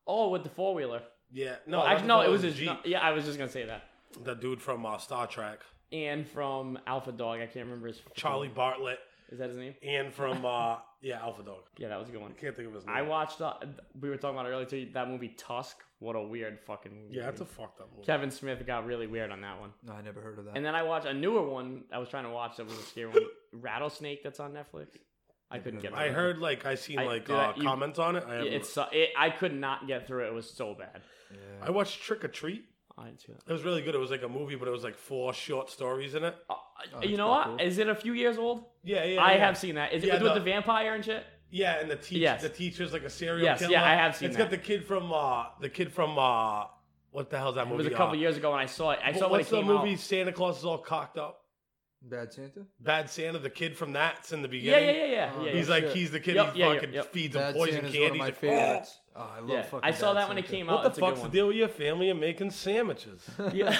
[0.07, 1.03] Oh, with the four wheeler.
[1.33, 2.57] Yeah, no, No, not actually, the no, it was the his.
[2.57, 2.67] Jeep.
[2.69, 3.85] no, yeah, I was just gonna say that.
[4.25, 5.61] The dude from uh, Star Trek,
[5.93, 7.99] And from Alpha Dog, I can't remember his.
[7.99, 8.99] fucking- Charlie Bartlett,
[9.31, 9.75] Is that his name?
[9.83, 11.63] and from uh, yeah, Alpha Dog.
[11.79, 12.33] Yeah, that was a good one.
[12.37, 12.95] I can't think of his name.
[12.97, 13.41] I watched.
[13.41, 13.55] Uh,
[14.01, 14.89] we were talking about it earlier too.
[14.95, 15.77] That movie Tusk.
[15.99, 17.17] What a weird fucking movie.
[17.17, 18.07] yeah, that's a fucked up movie.
[18.07, 19.71] Kevin Smith got really weird on that one.
[19.85, 20.57] No, I never heard of that.
[20.57, 21.83] And then I watched a newer one.
[21.93, 23.23] I was trying to watch that was a scary one.
[23.53, 24.23] Rattlesnake.
[24.23, 24.97] That's on Netflix.
[25.51, 25.93] I couldn't get.
[25.93, 25.97] It.
[25.97, 26.13] I it.
[26.15, 28.25] heard like I seen I- like dude, uh, I- you- comments on it.
[28.27, 28.79] I, It's.
[28.93, 30.29] It, I could not get through it.
[30.29, 31.03] It was so bad.
[31.63, 32.65] I watched Trick or Treat.
[33.01, 33.43] I didn't see that.
[33.49, 33.95] It was really good.
[33.95, 36.37] It was like a movie, but it was like four short stories in it.
[36.51, 36.55] Uh,
[36.93, 37.59] that's you know quite what?
[37.59, 37.67] cool.
[37.67, 38.65] Is it a few years old?
[38.85, 39.23] Yeah, yeah.
[39.23, 39.47] I yeah.
[39.47, 39.93] have seen that.
[39.93, 41.25] Is it with the- the vampire and shit?
[41.53, 42.43] Yeah, and the teacher, Yes.
[42.43, 43.73] the teacher's like a serial Yes, killer.
[43.73, 44.45] yeah, I have seen It's that.
[44.45, 46.67] got the kid from uh, the kid from uh,
[47.11, 47.75] what the hell's that movie?
[47.75, 47.89] It movie?
[47.89, 49.01] was a couple uh, years ago when I saw it.
[49.05, 49.93] I saw when it What's the came movie?
[49.95, 49.99] out.
[49.99, 51.40] Santa Claus is all cocked up.
[52.03, 52.61] Bad Santa?
[52.81, 54.87] Bad Santa, the kid from that's in the beginning.
[54.89, 55.33] yeah, yeah, yeah.
[55.37, 55.75] Oh, yeah, He's yeah.
[55.75, 55.97] like shit.
[55.97, 56.35] he's the kid.
[56.37, 57.13] Yep, he yeah, fucking yep.
[57.13, 58.03] feeds him Bad poison Santa's candy.
[58.03, 59.01] one of my favorites.
[59.17, 60.75] Oh, I love Yeah, fucking I saw Bad that when it came "Oh, out.
[60.77, 63.29] what the It's fuck's the deal with your family and making sandwiches?
[63.53, 63.77] Yeah.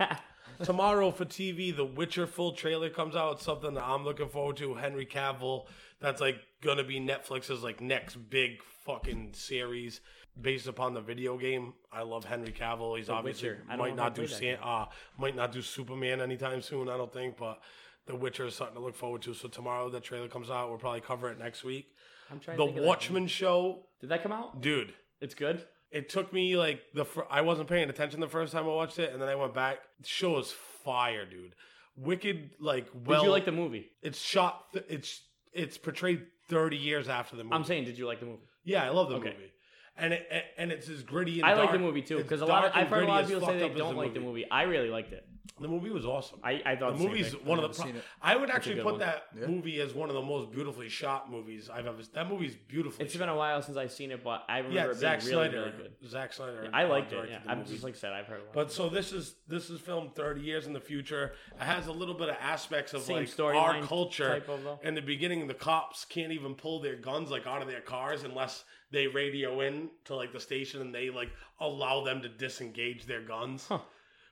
[0.62, 3.34] Tomorrow for TV, The Witcher full trailer comes out.
[3.34, 4.74] It's something that I'm looking forward to.
[4.74, 5.66] Henry Cavill.
[6.00, 10.00] That's like gonna be Netflix's like next big fucking series
[10.40, 11.74] based upon the video game.
[11.92, 12.96] I love Henry Cavill.
[12.98, 13.50] He's obviously.
[13.68, 14.86] I don't might know if I not do San, uh
[15.18, 16.88] might not do Superman anytime soon.
[16.88, 17.60] I don't think, but
[18.06, 19.34] The Witcher is something to look forward to.
[19.34, 20.68] So tomorrow that trailer comes out.
[20.68, 21.86] We'll probably cover it next week.
[22.30, 22.56] I'm trying.
[22.56, 23.86] The to think of that Watchmen show.
[24.00, 24.60] Did that come out?
[24.60, 24.92] dude.
[25.20, 25.64] It's good.
[25.90, 28.98] It took me like the fir- I wasn't paying attention the first time I watched
[28.98, 29.78] it, and then I went back.
[30.00, 30.50] The show is
[30.84, 31.54] fire, dude.
[31.96, 33.20] Wicked, like well.
[33.20, 33.90] Did you like the movie?
[34.02, 34.72] It's shot.
[34.72, 35.22] Th- it's
[35.52, 37.54] it's portrayed thirty years after the movie.
[37.54, 38.42] I'm saying, did you like the movie?
[38.64, 39.30] yeah, I love the Okay.
[39.30, 39.52] movie,
[39.96, 41.40] and it and- and it's as gritty.
[41.40, 42.64] And I like the movie too because a lot.
[42.64, 44.48] Of, I've heard a lot of people say they don't like the movie.
[44.50, 45.26] I really liked it.
[45.60, 46.40] The movie was awesome.
[46.42, 47.44] I I thought the movie's thing.
[47.44, 47.82] one of I've the.
[47.82, 48.04] Pro- seen it.
[48.20, 48.98] I would actually put one.
[48.98, 49.46] that Yeah.
[49.46, 52.02] movie as one of the most beautifully shot movies I've ever.
[52.14, 53.04] That movie's beautiful.
[53.04, 53.20] It's shot.
[53.20, 55.30] been a while since I've seen it, but I remember yeah, it being Zack really,
[55.30, 55.58] Snyder.
[55.58, 55.70] really
[56.00, 56.08] good.
[56.10, 56.70] Zack Snyder.
[56.72, 57.16] I uh, liked it.
[57.16, 57.70] directed Yeah, I'm movie.
[57.70, 58.52] just like I said, I've heard a lot.
[58.52, 61.34] But so this is this is filmed 30 years in the future.
[61.60, 64.28] It has a little bit of aspects of Same like storyline our culture.
[64.28, 64.80] type of, though.
[64.82, 68.24] In the beginning, the cops can't even pull their guns like out of their cars
[68.24, 68.64] unless
[68.94, 71.30] they radio in to like the station and they like
[71.60, 73.80] allow them to disengage their guns, Huh.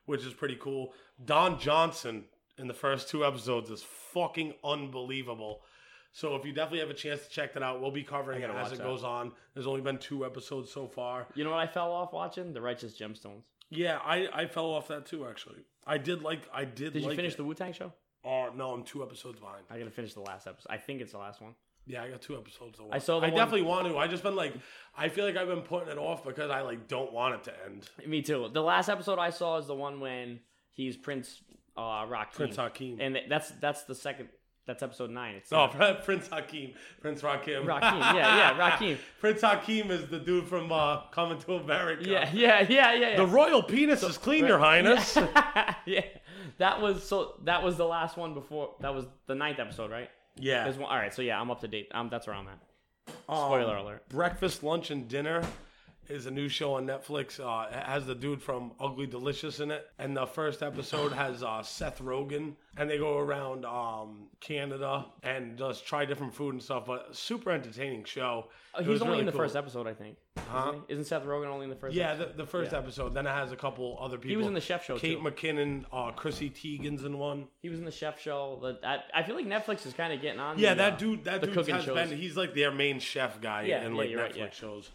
[0.07, 0.95] which is pretty cool.
[1.25, 2.25] Don Johnson
[2.59, 5.63] in the first two episodes is fucking unbelievable.
[6.15, 8.51] So if you definitely have a chance to check that out, we'll be covering it
[8.51, 8.85] as it that.
[8.85, 9.33] goes on.
[9.55, 11.27] There's only been two episodes so far.
[11.35, 12.53] you know what I fell off watching?
[12.53, 13.45] The Righteous Gemstones.
[13.71, 15.27] Yeah, I, I fell off that too.
[15.27, 16.93] Actually, I did like I did.
[16.93, 17.37] Did you like finish it.
[17.39, 17.91] the Wu Tang show?
[18.25, 19.65] Oh no, I'm two episodes behind.
[19.71, 20.69] I gotta finish the last episode.
[20.71, 21.55] I think it's the last one.
[21.87, 22.95] Yeah, I got two episodes to watch.
[22.95, 23.99] I saw I one- definitely want to.
[23.99, 24.55] I just been like,
[24.97, 27.53] I feel like I've been putting it off because I like don't want it to
[27.66, 27.89] end.
[28.07, 28.49] Me too.
[28.53, 30.41] The last episode I saw is the one when
[30.72, 31.43] he's Prince
[31.76, 32.33] uh, Rakim.
[32.35, 32.99] Prince Hakeem.
[33.01, 34.28] and that's that's the second.
[34.64, 35.35] That's episode nine.
[35.35, 36.74] It's No, not- Prince Hakeem.
[37.01, 37.64] Prince Rakim.
[37.66, 37.99] Rakim.
[38.14, 38.97] Yeah, yeah, Rakim.
[39.18, 42.09] Prince Hakeem is the dude from uh, Coming to America.
[42.09, 43.16] Yeah, yeah, yeah, yeah.
[43.16, 45.16] The royal penis is clean, Your Highness.
[45.85, 46.03] yeah,
[46.59, 47.41] that was so.
[47.45, 48.76] That was the last one before.
[48.83, 50.09] That was the ninth episode, right?
[50.37, 50.64] Yeah.
[50.64, 50.91] There's one.
[50.91, 51.89] All right, so yeah, I'm up to date.
[51.93, 52.59] Um, that's where I'm at.
[53.28, 54.09] Um, Spoiler alert.
[54.09, 55.43] Breakfast, lunch, and dinner
[56.09, 57.39] is a new show on Netflix.
[57.41, 61.43] Uh, it has the dude from Ugly Delicious in it, and the first episode has
[61.43, 66.63] uh, Seth Rogen, and they go around um, Canada and just try different food and
[66.63, 66.85] stuff.
[66.87, 68.47] But super entertaining show.
[68.75, 69.43] Oh, he's only really in the cool.
[69.43, 70.17] first episode, I think.
[70.49, 70.75] Huh?
[70.89, 71.05] Isn't.
[71.05, 71.95] Seth Rogen only in the first?
[71.95, 72.33] Yeah, episode?
[72.33, 72.79] the, the first Yeah.
[72.79, 73.15] episode.
[73.15, 74.31] Then it has a couple other people.
[74.31, 75.23] He was in the chef show, Kate too.
[75.23, 77.49] McKinnon, uh, Chrissy Teigen's in one.
[77.61, 78.77] He was in the chef show.
[78.83, 80.59] I, I feel like Netflix is kind of getting on.
[80.59, 81.25] Yeah, the, that uh, dude.
[81.25, 81.95] That dude has shows.
[81.95, 82.17] been.
[82.17, 84.91] He's like their main chef guy Yeah, in like Netflix right, shows.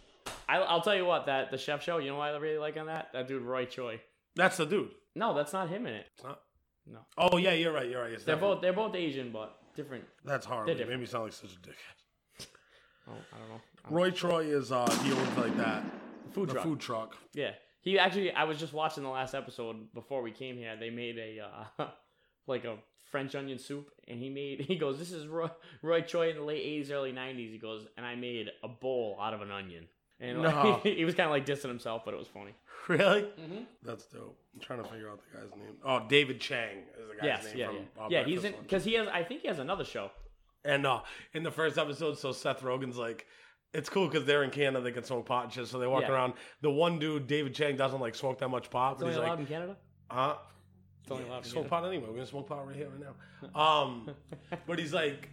[0.48, 1.98] I, I'll tell you what that the chef show.
[1.98, 3.08] You know why I really like on that?
[3.12, 4.00] That dude Roy Choi.
[4.36, 4.90] That's the dude.
[5.14, 6.06] No, that's not him in it.
[6.14, 6.40] It's not.
[6.86, 7.88] No, Oh yeah, you're right.
[7.88, 8.12] You're right.
[8.12, 10.04] It's they're definitely- both they're both Asian, but different.
[10.24, 10.74] That's horrible.
[10.74, 12.46] they're made me sound like such a dickhead.
[13.08, 13.60] Oh, I don't know.
[13.90, 15.82] Roy Choi is uh he owns like that
[16.32, 16.64] Food the truck.
[16.64, 17.16] food truck.
[17.34, 18.32] Yeah, he actually.
[18.32, 20.76] I was just watching the last episode before we came here.
[20.78, 21.48] They made a
[21.82, 21.86] uh,
[22.46, 22.76] like a
[23.10, 24.60] French onion soup, and he made.
[24.68, 25.48] He goes, "This is Roy,
[25.82, 29.18] Roy Choi in the late '80s, early '90s." He goes, and I made a bowl
[29.20, 29.86] out of an onion.
[30.20, 30.80] And like, No.
[30.82, 32.54] he was kind of like dissing himself, but it was funny.
[32.88, 33.22] Really?
[33.22, 33.62] Mm-hmm.
[33.84, 34.38] That's dope.
[34.54, 35.76] I'm trying to figure out the guy's name.
[35.84, 38.24] Oh, David Chang is the guy's yes, name yeah, from yeah, uh, yeah.
[38.24, 38.62] He's Breakfast in Lunch.
[38.62, 39.08] because he has.
[39.08, 40.10] I think he has another show.
[40.64, 41.00] And uh,
[41.34, 43.26] in the first episode, so Seth Rogen's like,
[43.74, 45.66] it's cool because they're in Canada, they can smoke pot and shit.
[45.68, 46.12] So they walk Yeah.
[46.12, 46.32] around.
[46.62, 49.18] The one dude, David Chang, doesn't like smoke that much pot, It's but only he's
[49.22, 49.76] allowed like, in Canada.
[50.10, 50.34] huh?
[51.02, 51.68] It's only Yeah, allowed in smoke Canada.
[51.70, 52.06] pot anyway.
[52.08, 53.60] We're gonna smoke pot right here, right now.
[53.60, 54.10] Um,
[54.66, 55.28] but he's like,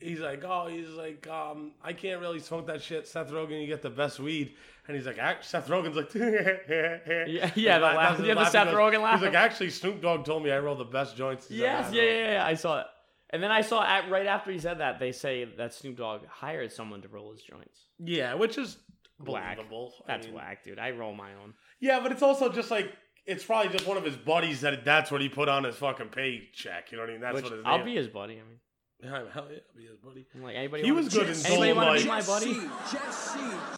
[0.00, 3.06] he's like, oh, he's like, um, I can't really smoke that shit.
[3.06, 4.54] Seth Rogen, you get the best weed.
[4.88, 9.14] And he's like, Seth Rogen's like, Yeah, yeah, the laugh- yeah, the Seth Rogen laugh.
[9.20, 11.50] He's like, actually, Snoop Dogg told me I roll the best joints.
[11.50, 12.46] Yes, yeah, yeah, yeah.
[12.46, 12.86] I saw it.
[13.30, 16.26] And then I saw at, right after he said that, they say that Snoop Dogg
[16.26, 17.80] hired someone to roll his joints.
[17.98, 18.76] yeah, which is
[19.18, 19.56] Whack.
[19.56, 19.92] believable.
[20.06, 20.78] I That's mean, whack, dude.
[20.78, 21.54] I roll my own.
[21.80, 22.92] Yeah, but it's also just like
[23.24, 26.10] it's probably just one of his buddies that that's what he put on his fucking
[26.10, 26.92] paycheck.
[26.92, 27.20] You know what I mean?
[27.22, 28.34] That's Which what his I'll be his buddy.
[28.34, 28.60] I mean,
[29.02, 30.26] Yeah, hell yeah, I'll be his buddy.
[30.34, 30.82] I'm like anybody.
[30.84, 32.26] He wanna- was good in Anybody want to be Dolomite.
[32.26, 33.70] my buddy?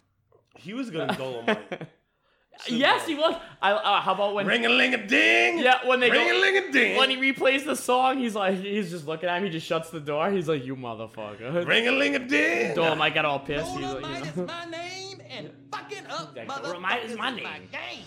[0.57, 1.81] He was good in Dolomite.
[2.67, 3.35] yes, he was.
[3.61, 4.45] I, uh, how about when?
[4.47, 5.59] Ring a ling a ding.
[5.59, 6.97] Yeah, when they ring a ling a ding.
[6.97, 9.49] when he replays the song, he's like, he's just looking at me.
[9.49, 10.31] He just shuts the door.
[10.31, 12.75] He's like, "You motherfucker." ring a ling a ding.
[12.75, 13.71] Dom, I got all pissed.
[13.71, 14.45] He's like, Dolomite you is know.
[14.45, 17.69] my name, and fucking up, Like, motherfuckers Dolomite is is my my name.
[17.71, 18.05] game.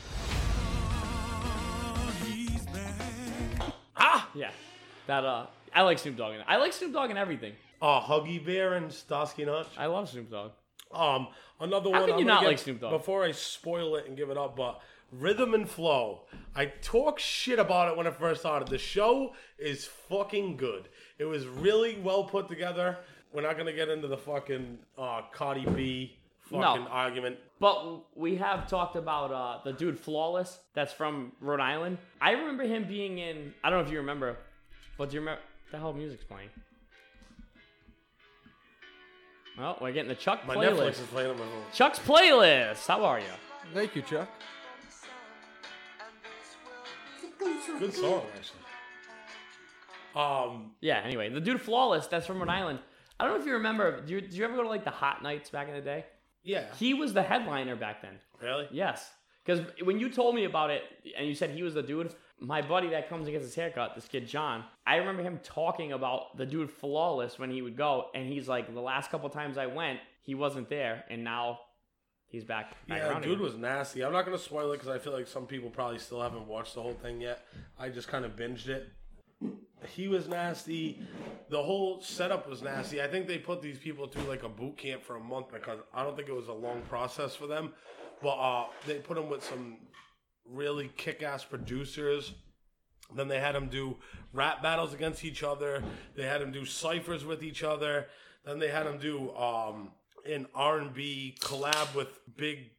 [3.97, 4.29] Ah.
[4.35, 4.51] Yeah,
[5.07, 6.35] that uh, I like Snoop Dogg.
[6.35, 7.53] In, I like Snoop Dogg in everything.
[7.81, 9.67] Oh, Huggy Bear and Starsky Nutch.
[9.77, 10.53] I love Snoop Dogg.
[10.93, 11.29] Um,
[11.61, 12.11] another How one.
[12.11, 12.91] can I'm not get- like Snoop Dogg?
[12.93, 16.23] Before I spoil it and give it up, but Rhythm and Flow.
[16.55, 18.69] I talk shit about it when it first started.
[18.69, 20.89] The show is fucking good.
[21.19, 22.99] It was really well put together.
[23.33, 26.89] We're not gonna get into the fucking uh, Cardi B fucking No.
[26.91, 27.37] argument.
[27.61, 31.99] But we have talked about uh, the dude Flawless that's from Rhode Island.
[32.21, 33.55] I remember him being in.
[33.65, 34.37] I don't know if you remember,
[34.99, 35.41] but do you remember
[35.73, 36.49] the hell music's playing?
[39.59, 40.79] Well, we're getting the Chuck My playlist.
[40.79, 41.63] Netflix is playing on my phone.
[41.75, 42.87] Chuck's playlist.
[42.87, 43.27] How are you?
[43.75, 44.29] Thank you, Chuck.
[47.79, 48.59] Good song, actually.
[50.15, 51.01] Um, Yeah.
[51.05, 52.79] Anyway, the dude Flawless that's from Rhode Island.
[53.19, 54.01] I don't know if you remember.
[54.01, 56.05] Do you, did you ever go to like the hot nights back in the day?
[56.45, 56.67] yeah.
[56.77, 58.19] He was the headliner back then.
[58.41, 58.69] Really?
[58.73, 59.11] Yes.
[59.45, 60.83] Because when you told me about it
[61.19, 62.13] and you said he was the dude,
[62.43, 65.93] my buddy that comes and gets his haircut, this kid John, I remember him talking
[65.93, 68.07] about the dude Flawless when he would go.
[68.15, 71.05] And he's like, the last couple times I went, he wasn't there.
[71.09, 71.61] And now
[72.27, 72.71] he's back.
[72.89, 73.41] back Yeah, dude again.
[73.41, 74.05] was nasty.
[74.05, 76.75] I'm not gonna spoil it because I feel like some people probably still haven't watched
[76.75, 77.47] the whole thing yet.
[77.79, 78.89] I just kind of binged it.
[79.89, 81.01] He was nasty.
[81.49, 83.03] The whole setup was nasty.
[83.03, 85.79] I think they put these people through like a boot camp for a month because
[85.95, 87.73] I don't think it was a long process for them.
[88.21, 89.79] But uh, they put them with some
[90.45, 92.33] really kick-ass producers.
[93.15, 93.99] Then they had them do
[94.33, 95.83] rap battles against each other.
[96.17, 98.07] They had them do ciphers with each other.
[98.45, 99.91] Then they had them do um,
[100.27, 102.71] an R and B collab with big,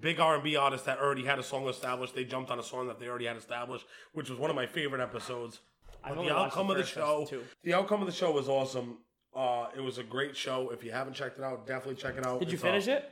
[0.00, 2.14] big R and B artists that already had a song established.
[2.14, 4.66] They jumped on a song that they already had established, which was one of my
[4.66, 5.60] favorite episodes.
[6.02, 7.28] But the watched the outcome of the show,
[7.62, 8.98] the outcome of the show was awesome.
[9.34, 10.70] Uh, it was a great show.
[10.70, 12.40] If you haven't checked it out, definitely check it out.
[12.40, 13.10] Did you It's, finish uh, it?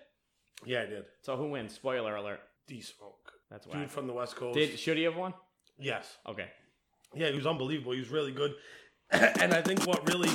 [0.65, 1.05] Yeah, I did.
[1.23, 1.75] So who wins?
[1.75, 2.41] Spoiler alert.
[2.67, 3.24] D Smoke,
[3.55, 3.91] That's dude whack.
[3.91, 4.59] from the West Coast.
[4.59, 5.33] Did should he have won?
[5.79, 6.49] yes, Okay.
[7.15, 7.93] Yeah, he was unbelievable.
[7.93, 8.55] He was really good,
[9.13, 10.29] and I think what really,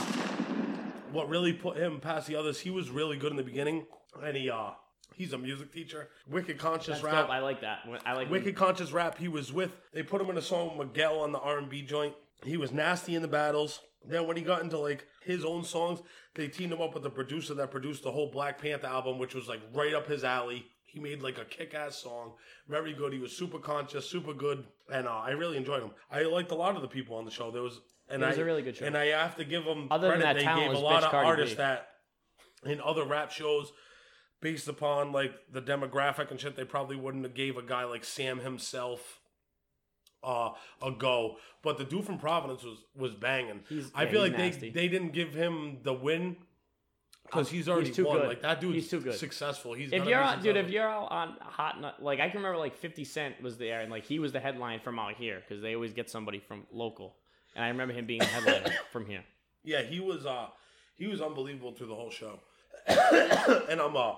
[1.11, 3.85] what really put him past the others, he was really good in the beginning,
[4.23, 4.69] and he uh,
[5.13, 6.07] he's a music teacher.
[6.29, 7.25] Wicked conscious That's rap.
[7.25, 7.29] dope.
[7.29, 7.79] I like that.
[8.05, 9.17] I like Wicked conscious rap.
[9.17, 9.75] He was with.
[9.93, 12.13] They put him in a song with Miguel on the R and B joint.
[12.45, 13.81] He was nasty in the battles.
[14.05, 15.99] Then when he got into like his own songs,
[16.35, 19.35] they teamed him up with the producer that produced the whole Black Panther album, which
[19.35, 20.65] was like right up his alley.
[20.91, 22.33] He made like a kick-ass song,
[22.67, 23.13] very good.
[23.13, 25.91] He was super conscious, super good, and uh, I really enjoyed him.
[26.11, 27.51] I liked a lot of the people on the show.
[27.51, 27.79] There was,
[28.09, 28.85] and It was I, a really good show.
[28.85, 30.43] And I have to give them Other than credit.
[30.45, 31.57] that they gave a lot of Cardi artists B.
[31.57, 31.89] that
[32.65, 33.71] in other rap shows
[34.41, 38.03] based upon like the demographic and shit, they probably wouldn't have gave a guy like
[38.03, 39.19] Sam himself
[40.23, 41.35] uh, a go.
[41.61, 43.61] But the dude from Providence was was banging.
[43.69, 46.37] He's- I yeah, feel like they they didn't give him the win
[47.29, 48.17] because he's already too won.
[48.19, 48.27] good.
[48.27, 49.13] Like that dude's He's too good.
[49.15, 49.73] successful.
[49.73, 50.65] He's If you're be on, dude, successful.
[50.65, 53.91] if you're out on hot, like I can remember, like Fifty Cent was there, and
[53.91, 57.15] like he was the headline from out here because they always get somebody from local,
[57.55, 59.23] and I remember him being a headline from here.
[59.63, 60.47] Yeah, he was uh
[60.95, 62.39] he was unbelievable through the whole show.
[62.87, 64.15] and I'm uh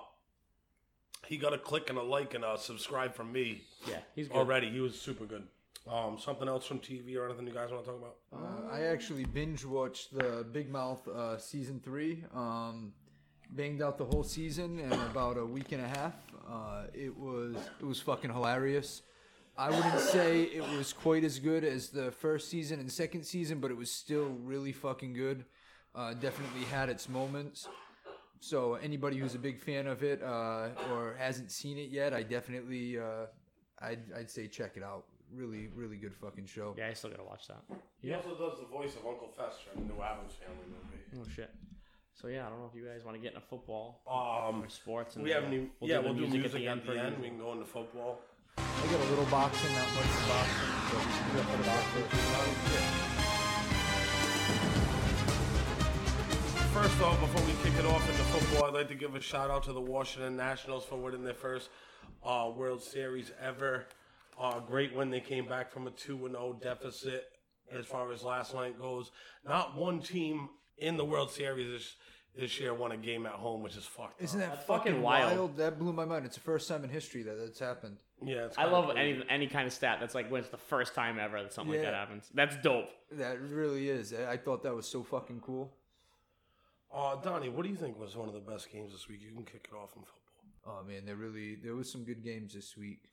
[1.28, 4.38] he got a click and a like and a subscribe from me Yeah, he's good.
[4.38, 4.70] already.
[4.70, 5.44] He was super good.
[5.90, 8.16] Um something else from TV or anything you guys want to talk about?
[8.34, 12.24] Uh, I actually binge watched the Big Mouth uh, season three.
[12.34, 12.94] Um,
[13.52, 16.14] banged out the whole season in about a week and a half.
[16.50, 19.04] Uh, it was it was fucking hilarious.
[19.58, 23.60] I wouldn't say it was quite as good as the first season and second season,
[23.60, 25.46] but it was still really fucking good.
[25.94, 27.68] Uh, definitely had its moments.
[28.40, 32.24] So anybody who's a big fan of it uh, or hasn't seen it yet, I
[32.24, 33.26] definitely uh,
[33.80, 35.06] I'd, I'd say check it out.
[35.34, 36.74] Really, really good fucking show.
[36.78, 37.62] Yeah, I still gotta watch that.
[38.02, 41.22] He also does the voice of Uncle Fester in the New Addams Family movie.
[41.22, 41.52] Oh shit.
[42.20, 44.70] So yeah, I don't know if you guys want to get into football Um or
[44.70, 45.16] sports.
[45.16, 47.08] And we haven't even we'll yeah, do we'll do music, the at the per end.
[47.18, 47.22] usual.
[47.22, 48.20] We can go into football.
[48.58, 50.70] I got a little boxing, not much boxing.
[50.92, 53.12] So we can do it boxing.
[56.74, 59.52] First off, before we kick it off into football, I'd like to give a shout
[59.52, 61.70] out to the Washington Nationals for winning their first
[62.24, 63.86] uh, World Series ever.
[64.40, 65.10] Uh, great win.
[65.10, 67.26] They came back from a 2 0 deficit
[67.72, 69.12] as far as last night goes.
[69.46, 70.50] Not one team
[70.82, 71.96] in the World Series this,
[72.38, 74.48] this year won a game at home, which is fucked Isn't up.
[74.50, 75.32] that That's fucking fucking wild?
[75.38, 75.58] wild.
[75.58, 76.26] That blew my mind.
[76.26, 77.98] It's the first time in history that that's happened.
[78.24, 79.00] Yeah, it's I love crazy.
[79.00, 81.74] any any kind of stat that's like when it's the first time ever that something
[81.74, 82.30] like that happens.
[82.34, 82.90] That's dope.
[83.14, 84.14] That really is.
[84.14, 85.72] I I thought that was so fucking cool.
[86.94, 89.22] Uh, Donnie, what do you think was one of the best games this week?
[89.22, 90.18] You can kick it off in football.
[90.68, 93.10] Oh man, there really there was some good games this week.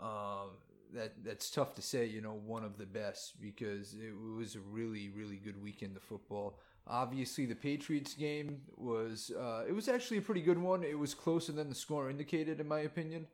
[0.00, 0.50] Um,
[0.92, 2.06] that that's tough to say.
[2.06, 6.02] You know, one of the best because it was a really really good weekend of
[6.02, 6.58] football.
[6.86, 10.82] Obviously, the Patriots game was uh, it was actually a pretty good one.
[10.84, 13.26] It was closer than the score indicated, in my opinion.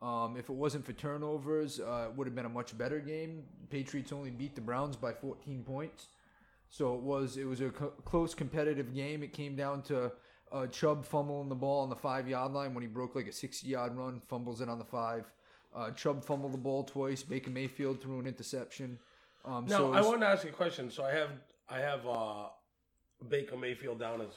[0.00, 3.44] Um, if it wasn't for turnovers, uh, it would have been a much better game.
[3.70, 6.08] Patriots only beat the Browns by 14 points.
[6.70, 9.22] So it was it was a co- close competitive game.
[9.24, 10.12] It came down to
[10.52, 13.32] uh, Chubb fumbling the ball on the five yard line when he broke like a
[13.32, 15.24] 60 yard run, fumbles it on the five.
[15.74, 17.22] Uh, Chubb fumbled the ball twice.
[17.22, 18.98] Baker Mayfield threw an interception.
[19.44, 20.88] Um, Now, so it I was- want to ask you a question.
[20.90, 21.30] So I have
[21.68, 22.44] I have uh,
[23.28, 24.28] Baker Mayfield down as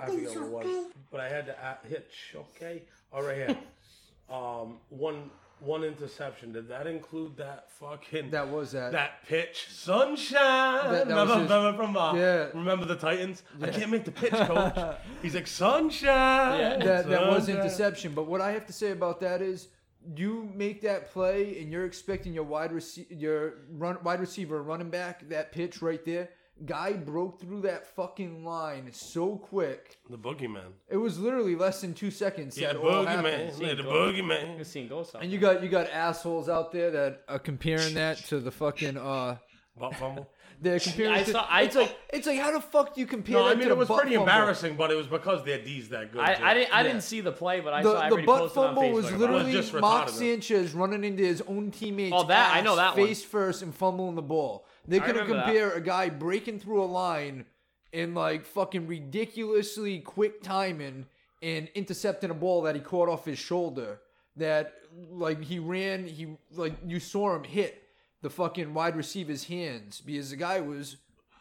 [0.00, 2.82] I forget what it was, but I had to a- hit okay.
[3.12, 3.56] All right, here.
[4.30, 5.30] um, one
[5.60, 6.52] one interception.
[6.52, 8.92] Did that include that fucking that was that.
[8.92, 9.68] that pitch?
[9.70, 10.92] Sunshine.
[10.92, 12.46] That- that was remember, his- remember from uh, yeah.
[12.52, 13.42] remember the Titans?
[13.62, 14.96] I can't make the pitch, coach.
[15.22, 16.80] He's like sunshine.
[16.80, 18.12] that, that was sunshine." interception.
[18.12, 19.68] But what I have to say about that is,
[20.16, 24.90] you make that play and you're expecting your wide receiver, your run wide receiver, running
[24.90, 26.28] back, that pitch right there.
[26.64, 29.98] Guy broke through that fucking line so quick.
[30.08, 30.72] The boogeyman.
[30.88, 32.56] It was literally less than two seconds.
[32.56, 33.52] Yeah, that the all happened.
[33.52, 33.60] boogeyman.
[33.60, 34.60] Yeah, the boogeyman.
[34.60, 38.16] I've seen ghosts And you got you got assholes out there that are comparing that
[38.28, 39.36] to the fucking uh.
[39.78, 40.30] Butt fumble.
[40.62, 41.12] They're comparing.
[41.12, 43.36] I it to- saw- I- it's like it's like how the fuck do you compare
[43.36, 44.22] No, that I mean the it was pretty fumble?
[44.22, 46.22] embarrassing, but it was because their D's that good.
[46.22, 46.38] I.
[46.42, 46.82] I didn't I Yeah.
[46.84, 48.92] didn't see the play, but I The, saw the everybody butt posted on fumble Facebook.
[48.94, 49.20] was about it.
[49.20, 50.08] literally just Mark.
[50.08, 52.14] Sanchez running into his own teammates.
[52.16, 53.06] Oh, that- I know that one.
[53.06, 54.64] face first and fumbling the ball.
[54.88, 55.44] They couldn't remember that.
[55.46, 57.46] compare a guy breaking through a line
[57.92, 61.06] in like fucking ridiculously quick timing
[61.42, 64.00] and intercepting a ball that he caught off his shoulder.
[64.36, 64.74] That
[65.10, 67.82] like he ran, he like you saw him hit
[68.22, 70.96] the fucking wide receiver's hands because the guy was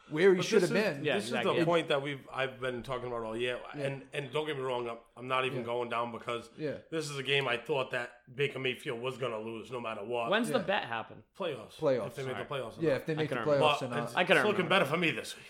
[0.10, 1.03] where he should have been.
[1.03, 1.53] Yeah, this exactly.
[1.53, 4.56] is the point that we've I've been talking about all year, and and don't get
[4.58, 5.66] me wrong, I'm, I'm not even Yeah.
[5.66, 6.74] going down because Yeah.
[6.91, 10.03] this is a game I thought that Baker Mayfield was going to lose no matter
[10.03, 10.30] what.
[10.30, 11.18] When's the bet happen?
[11.39, 11.76] playoffs?
[11.80, 12.08] Playoffs.
[12.08, 12.74] If they make the playoffs.
[12.80, 14.03] Yeah, if they make the playoffs but or not.
[14.03, 15.45] it's, I couldn't it's looking better for me this week.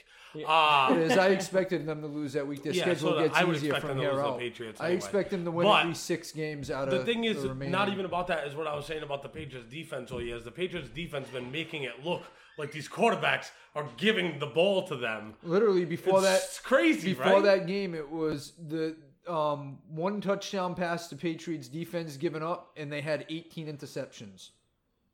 [0.47, 1.18] Uh, It is.
[1.18, 2.64] I expected them to lose that week.
[2.64, 4.39] Their Yeah, schedule so gets I easier from them to here lose the out.
[4.39, 7.24] Patriots I expect them to win But at least six games out of the thing
[7.24, 10.12] is, the not even about that is what I was saying about the Patriots defense
[10.12, 10.36] all year.
[10.36, 12.24] Is the Patriots defense been making it look
[12.58, 15.34] like these quarterbacks are giving the ball to them?
[15.43, 16.64] literally before it's that.
[16.64, 17.43] crazy, Before right?
[17.43, 18.95] that game, it was the
[19.28, 24.51] um, one touchdown pass the Patriots defense given up, and they had 18 interceptions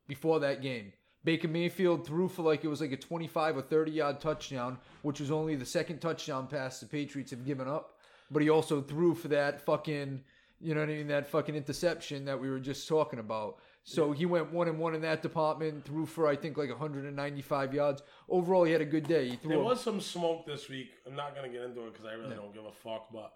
[0.08, 0.94] before that game.
[1.24, 5.20] Baker Mayfield threw for like it was like a 25 or 30 yard touchdown, which
[5.20, 7.98] was only the second touchdown pass the Patriots have given up.
[8.32, 10.22] But he also threw for that fucking,
[10.60, 13.58] you know what I mean, that fucking interception that we were just talking about.
[13.84, 17.74] So he went one and one in that department, threw for I think like 195
[17.74, 18.04] yards.
[18.30, 19.30] Overall, he had a good day.
[19.30, 20.90] He threw There a- was some smoke this week.
[21.08, 23.08] I'm not gonna get into it because I really don't give a fuck.
[23.12, 23.34] But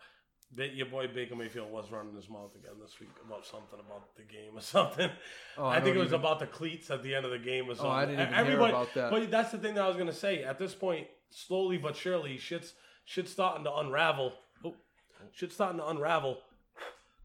[0.55, 4.15] that your boy Baker Mayfield was running his mouth again this week about something about
[4.15, 5.09] the game or something.
[5.57, 7.39] Oh, I I, think it was even- about the cleats at the end of the
[7.39, 7.85] game or something.
[7.87, 9.09] Oh, I didn't even hear Everybody- about that.
[9.11, 10.43] But that's the thing that I was gonna say.
[10.43, 12.73] At this point, slowly but surely, shit's
[13.05, 14.33] shit's starting to unravel.
[14.63, 14.75] Oh,
[15.33, 16.37] shit's starting to unravel.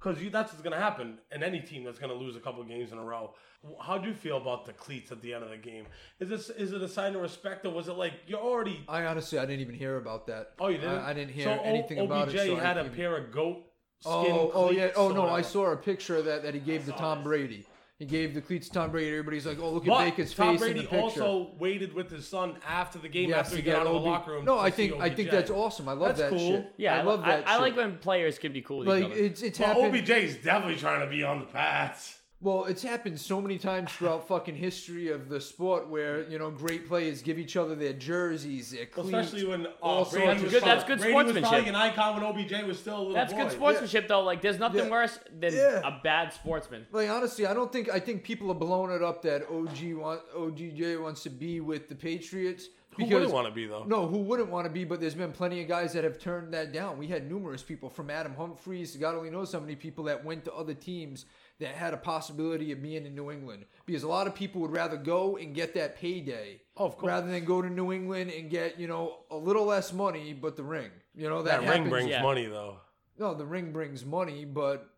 [0.01, 2.65] Because that's what's going to happen in any team that's going to lose a couple
[2.65, 3.35] games in a row.
[3.79, 5.85] How do you feel about the cleats at the end of the game?
[6.19, 8.83] Is this is it a sign of respect or was it like you're already?
[8.89, 10.53] I honestly, I didn't even hear about that.
[10.59, 10.99] Oh, you didn't?
[10.99, 12.47] I, I didn't hear so O- anything OBJ about it.
[12.47, 13.59] so I had a can't- pair of goat
[14.07, 14.35] oh, skin.
[14.35, 14.91] Oh, oh yeah.
[14.97, 17.23] Oh no, I saw a picture of that that he gave to Tom.
[17.23, 17.67] Brady.
[18.01, 19.11] He gave the cleats to Tom Brady.
[19.11, 21.93] Everybody's like, "Oh, look at But Baker's Tom face in Brady the picture." also waited
[21.93, 24.03] with his son after the game Yes, after he to got get out of OB
[24.05, 24.45] the locker room.
[24.47, 25.31] No, to I see think I think OBJ.
[25.33, 25.87] that's awesome.
[25.87, 26.51] I love That's that cool.
[26.53, 26.73] shit.
[26.79, 27.47] Yeah, I love that.
[27.47, 27.61] I, shit.
[27.61, 29.15] like when players can be cool with each like other.
[29.23, 29.95] it's it's Well, happened.
[29.97, 32.20] OBJ's definitely trying to be on the Pats.
[32.43, 36.51] Well, it's happened so many times throughout fucking history of the sport where you know
[36.51, 39.09] great players give each other their jerseys, their cleats.
[39.09, 40.63] Especially when all uh, sorts Brady of was shit.
[40.63, 41.51] probably- That's good Brady was sportsmanship.
[41.51, 43.43] probably an icon when OBJ was still a little That's boy.
[43.43, 44.23] good sportsmanship, though.
[44.23, 44.91] Like, there's nothing Yeah.
[44.91, 45.83] worse than Yeah.
[45.87, 46.87] a bad sportsman.
[46.93, 50.23] Like honestly, I don't think I think people are blowing it up that OG want
[50.35, 52.71] OGJ wants to be with the Patriots.
[52.97, 53.85] Who wouldn't want to be though?
[53.85, 54.85] No, who wouldn't want to be?
[54.85, 56.99] But there's been plenty of guys that have turned that down.
[56.99, 58.97] We had numerous people from Adam Humphries.
[58.97, 61.27] God only knows how many people that went to other teams
[61.61, 63.65] that had a possibility of being in New England.
[63.87, 67.09] Because a lot of people would rather go and get that payday, Oh, of course.
[67.09, 70.57] rather than go to New England and get you know a little less money, but
[70.57, 70.91] the ring.
[71.15, 71.89] You know that, That ring happens.
[71.91, 72.23] brings yeah.
[72.23, 72.79] money though.
[73.19, 74.90] No, the ring brings money, but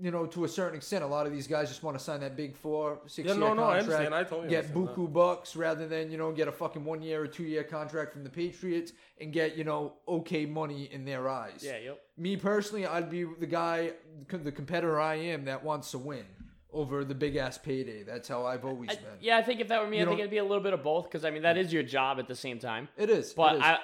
[0.00, 2.20] you know, to a certain extent, a lot of these guys just want to sign
[2.20, 4.12] that big four, six Yeah, year no, no, I contract.
[4.12, 7.26] I totally get buku bucks rather than you know get a fucking one year or
[7.26, 11.62] two year contract from the Patriots and get you know okay money in their eyes.
[11.62, 12.02] Yeah, yep.
[12.16, 13.92] Me personally, I'd be the guy,
[14.28, 16.24] the competitor I am that wants to win
[16.72, 18.02] over the big ass payday.
[18.02, 19.04] That's how I've always I, been.
[19.20, 20.72] yeah, I think if that were me, You I think it'd be a little bit
[20.72, 22.88] of both because I mean that is your job at the same time.
[22.96, 23.62] It is, But it is.
[23.64, 23.78] I,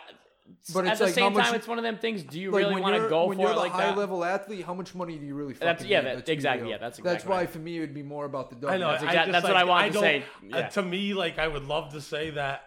[0.75, 2.23] But at it's the like same much- time, it's one of them things.
[2.25, 3.99] Do you like really want to go when for you're it the like high that?
[3.99, 6.07] level athlete, how much money do you really fucking That's- yeah, need?
[6.09, 7.13] that- Let's exactly, yeah, that's exactly.
[7.13, 7.51] that's why right.
[7.51, 8.79] for me it would be more about the I W.
[8.81, 8.91] know.
[8.93, 10.25] That's I exact- just, that's like, what I wanted to don't- say.
[10.53, 12.63] uh, to me, like I would love to say that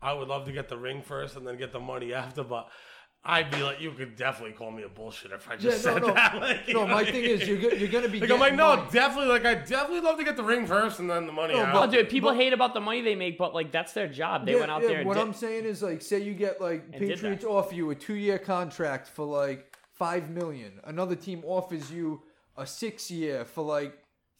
[0.00, 2.68] I would love to get the ring first and then get the money after, but
[3.30, 5.98] I'd be like, you could definitely call me a bullshit if I just Yeah, no,
[5.98, 6.14] said no.
[6.14, 6.40] that.
[6.40, 8.76] Like, No, my what thing is you're go- you're gonna be Like I'm like, no,
[8.76, 8.88] money.
[8.90, 9.28] definitely.
[9.28, 11.52] Like I definitely love to get the ring first and then the money.
[11.52, 11.72] No, after.
[11.72, 14.46] but- Oh, dude, people hate about the money they make, but like that's their job.
[14.46, 14.98] They Yeah, went out yeah, there.
[15.00, 17.94] And What did, I'm saying is, like, say you get like Patriots offer you a
[17.94, 20.80] two year contract for like five million.
[20.84, 22.22] Another team offers you
[22.56, 23.92] a six year for like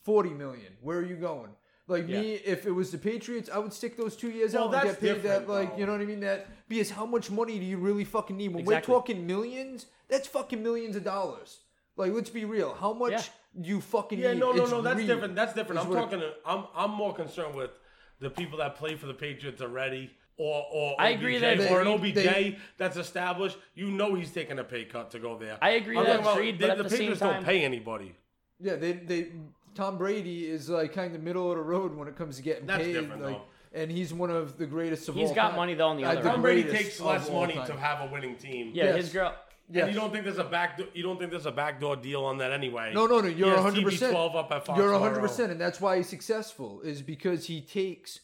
[0.03, 0.73] forty million.
[0.81, 1.51] Where are you going?
[1.89, 4.85] Like me, if it was the Patriots, I would stick those two years Well, out
[4.87, 5.49] and get paid that.
[5.49, 5.79] Like, though.
[5.79, 6.21] you know what I mean?
[6.21, 8.49] That because how much money do you really fucking need?
[8.49, 8.93] When Exactly.
[8.93, 11.61] we're talking millions, that's fucking millions of dollars.
[11.97, 12.75] Like, let's be real.
[12.75, 13.23] How much Yeah.
[13.63, 14.41] do you fucking Yeah, need?
[14.41, 14.83] no, no, It's no.
[14.83, 15.07] That's greed.
[15.09, 15.35] different.
[15.35, 15.81] That's different.
[15.81, 16.21] is I'm talking.
[16.21, 17.71] To, I'm I'm more concerned with
[18.21, 21.81] the people that play for the Patriots already, or or I OBJ, agree that- or
[21.81, 23.57] an OBJ they- that's established.
[23.75, 25.57] You know he's taking a pay cut to go there.
[25.63, 27.33] I agree I'm that's talking about greed, they- but at the, the same Patriots time-
[27.37, 28.15] don't pay anybody.
[28.61, 29.29] Yeah, they they
[29.79, 32.67] Tom Brady is like kind of middle of the road when it comes to getting
[32.67, 32.95] That's paid.
[32.95, 33.81] different, like, though.
[33.81, 35.57] and he's one of the greatest of He's all got time.
[35.57, 36.35] money, though, on the Uh, other the end.
[36.35, 37.67] Tom Brady greatest takes of less all money time.
[37.69, 38.73] to have a winning team.
[38.75, 38.97] yeah, Yes.
[38.97, 39.35] his girl.
[39.71, 39.85] Yes.
[39.85, 40.81] And you don't think there's a back?
[40.95, 42.91] You don't think there's a backdoor deal on that anyway?
[42.93, 43.29] No, no, no.
[43.29, 43.85] You're 100.
[43.85, 46.81] percent TB12 up at Fox You're 100, percent and that's why he's successful.
[46.81, 48.19] Is because he takes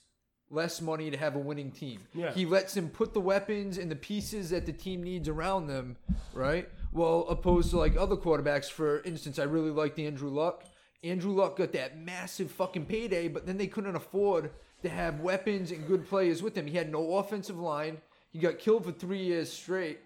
[0.50, 2.00] less money to have a winning team.
[2.14, 2.32] Yeah.
[2.32, 5.96] He lets them put the weapons and the pieces that the team needs around them,
[6.32, 6.68] right?
[6.92, 8.70] Well, opposed to like other quarterbacks.
[8.70, 10.64] For instance, I really liked Andrew Luck.
[11.04, 14.50] Andrew Luck got that massive fucking payday, but then they couldn't afford
[14.82, 16.66] to have weapons and good players with him.
[16.66, 17.98] He had no offensive line.
[18.32, 20.00] He got killed for three years straight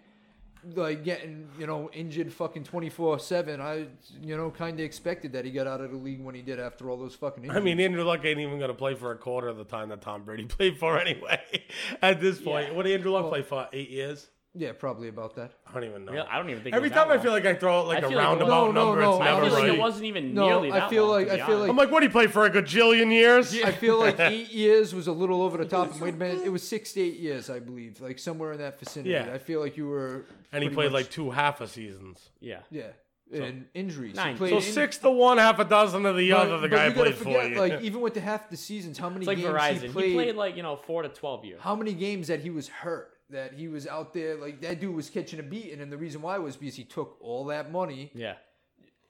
[0.75, 3.85] like getting you know injured fucking 24-7 i
[4.21, 6.59] you know kind of expected that he got out of the league when he did
[6.59, 7.61] after all those fucking injuries.
[7.61, 9.87] I mean, Andrew Luck ain't even going to play for a quarter of the time
[9.87, 11.39] that Tom Brady played for anyway.
[12.01, 12.73] At this point, Yeah.
[12.73, 13.69] what did Andrew Luck play for?
[13.71, 14.27] Eight years?
[14.59, 16.11] Yeah probably about that I don't even know.
[16.11, 16.73] Real- I don't even think.
[16.73, 17.23] it Every was that time I long.
[17.23, 18.85] feel like I throw out like I a feel like it roundabout was- No, no,
[18.87, 19.73] number, no, it's I never I feel like right.
[19.73, 21.61] it wasn't even No, nearly I that feel long, like- to be I feel honest.
[21.61, 22.03] like- I'm like, what?
[22.03, 23.63] He played for a gajillion years?
[23.63, 26.41] i feel like eight years was a little over the top it might have been
[26.43, 29.31] it was six to eight years i believe like somewhere in that vicinity Yeah.
[29.33, 32.29] i feel like you were and he pretty played much- like two half a seasons.
[32.39, 32.59] yeah.
[32.69, 32.83] yeah
[33.31, 34.33] and injuries Nine.
[34.33, 36.57] he played So in- six to one, half a dozen of the but- other.
[36.61, 37.59] The but guy you gotta played forget, for you.
[37.59, 39.81] like even with the half the seasons how many It's like games Verizon.
[39.81, 41.61] he He played, played, like you know four to twelve years.
[41.61, 44.95] how many games that he was hurt that he was out there like that dude
[44.95, 48.11] was catching a beat and the reason why was because he took all that money
[48.13, 48.35] Yeah.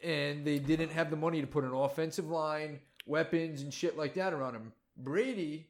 [0.04, 4.14] and they didn't have the money to put an offensive line, weapons, and shit like
[4.16, 4.72] that around him.
[4.98, 5.68] Brady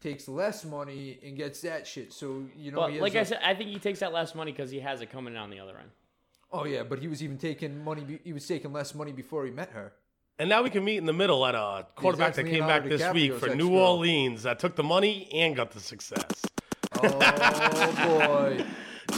[0.00, 2.12] takes less money and gets that shit.
[2.12, 4.12] So you know, But he has like a- I said, I think he takes that
[4.12, 5.90] less money because he has it coming in on the other end.
[6.52, 8.18] oh yeah, but he was even taking money.
[8.24, 9.92] He was taking less money before he met her.
[10.38, 12.82] and now we can meet in the middle at a quarterback that's that came back
[12.82, 13.78] Leonardo this week DiCaprio's for New ex-girl.
[13.78, 16.42] Orleans that took the money and got the success.
[17.04, 18.64] Oh boy,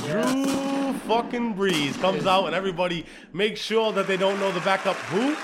[0.06, 4.96] Drew fucking Brees comes out and everybody makes sure that they don't know the backup
[4.96, 5.34] who,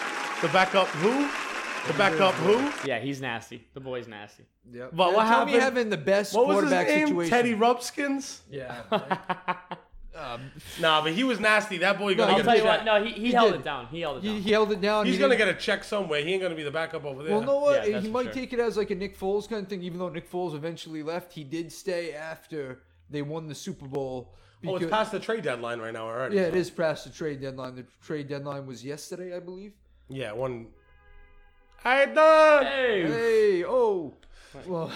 [0.47, 1.29] the backup who,
[1.87, 2.71] the backup who.
[2.89, 3.67] Yeah, he's nasty.
[3.75, 4.45] The boy's nasty.
[4.73, 4.91] Yep.
[4.95, 7.09] But Yeah, what Tommy happened- having the best What was his quarterback name?
[7.09, 7.31] situation.
[7.31, 8.41] Teddy Rupskins.
[8.51, 8.83] Yeah.
[10.15, 10.51] um,
[10.81, 11.79] Nah, but he was nasty.
[11.79, 12.79] That boy No, gonna I'll get tell a you check.
[12.79, 12.85] what.
[12.85, 13.61] No, he, he, He held did.
[13.61, 13.87] it down.
[13.87, 14.41] He held it down.
[14.43, 15.07] he held it down.
[15.07, 16.23] He's He gonna didn't- get a check somewhere.
[16.23, 17.33] He ain't gonna be the backup over there.
[17.37, 17.87] Well, know what?
[17.87, 18.33] Yeah, that's he for might sure.
[18.33, 19.83] take it as like a Nick Foles kind of thing.
[19.83, 24.33] Even though Nick Foles eventually left, he did stay after they won the Super Bowl.
[24.67, 26.37] oh, it's because- past the trade deadline right now already.
[26.37, 27.77] Yeah, it is past the trade deadline.
[27.77, 29.73] The trade deadline was yesterday, I believe.
[30.09, 30.67] Yeah, one.
[31.85, 32.67] I done.
[32.67, 33.03] Hey.
[33.07, 34.13] Hey, oh,
[34.67, 34.93] well,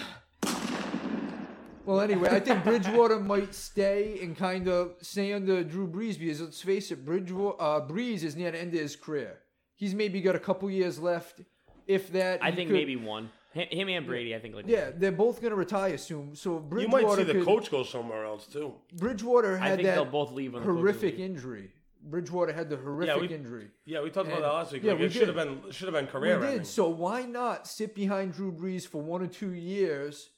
[1.85, 2.01] well.
[2.01, 6.61] Anyway, I think Bridgewater might stay and kind of stay under Drew Brees because let's
[6.61, 9.39] face it, Bridgewater uh, Brees is near the end of his career.
[9.75, 11.41] He's maybe got a couple years left,
[11.87, 12.43] if that.
[12.43, 13.29] I think could- maybe one.
[13.53, 14.53] Him, him and Brady, I think.
[14.53, 16.35] Like Yeah, they're both gonna retire soon.
[16.35, 18.73] So Bridgewater You Bridgewater might see the could- coach go somewhere else too.
[18.97, 21.29] Bridgewater I had think that they'll both leave when the horrific leave.
[21.29, 21.71] injury.
[22.03, 23.67] Bridgewater had the horrific we- injury.
[23.85, 24.83] Yeah, we talked about that last week.
[24.83, 26.33] yeah, like, we it should have been should have been career.
[26.35, 26.49] We career did.
[26.51, 26.65] ending.
[26.65, 30.29] So why not sit behind Drew Brees for one or two years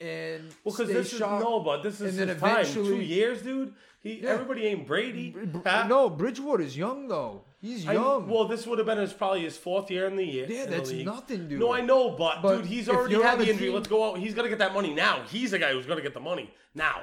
[0.00, 1.42] and Well, because stay this is sharp?
[1.42, 2.66] no, but this is and then his time.
[2.66, 3.74] Two years, dude.
[4.02, 4.30] He Yeah.
[4.30, 5.30] everybody ain't Brady.
[5.30, 5.88] Br- Pat.
[5.88, 7.42] No, Bridgewater's young though.
[7.60, 8.28] He's I- young.
[8.28, 10.46] well, this would have been his probably his fourth year in the year.
[10.48, 11.58] Yeah, that's nothing, dude.
[11.58, 13.66] No, I know, but, But dude, he's already had the injury.
[13.66, 14.18] team- Let's go out.
[14.18, 15.22] He's gonna get that money now.
[15.28, 17.02] He's the guy who's gonna get the money now.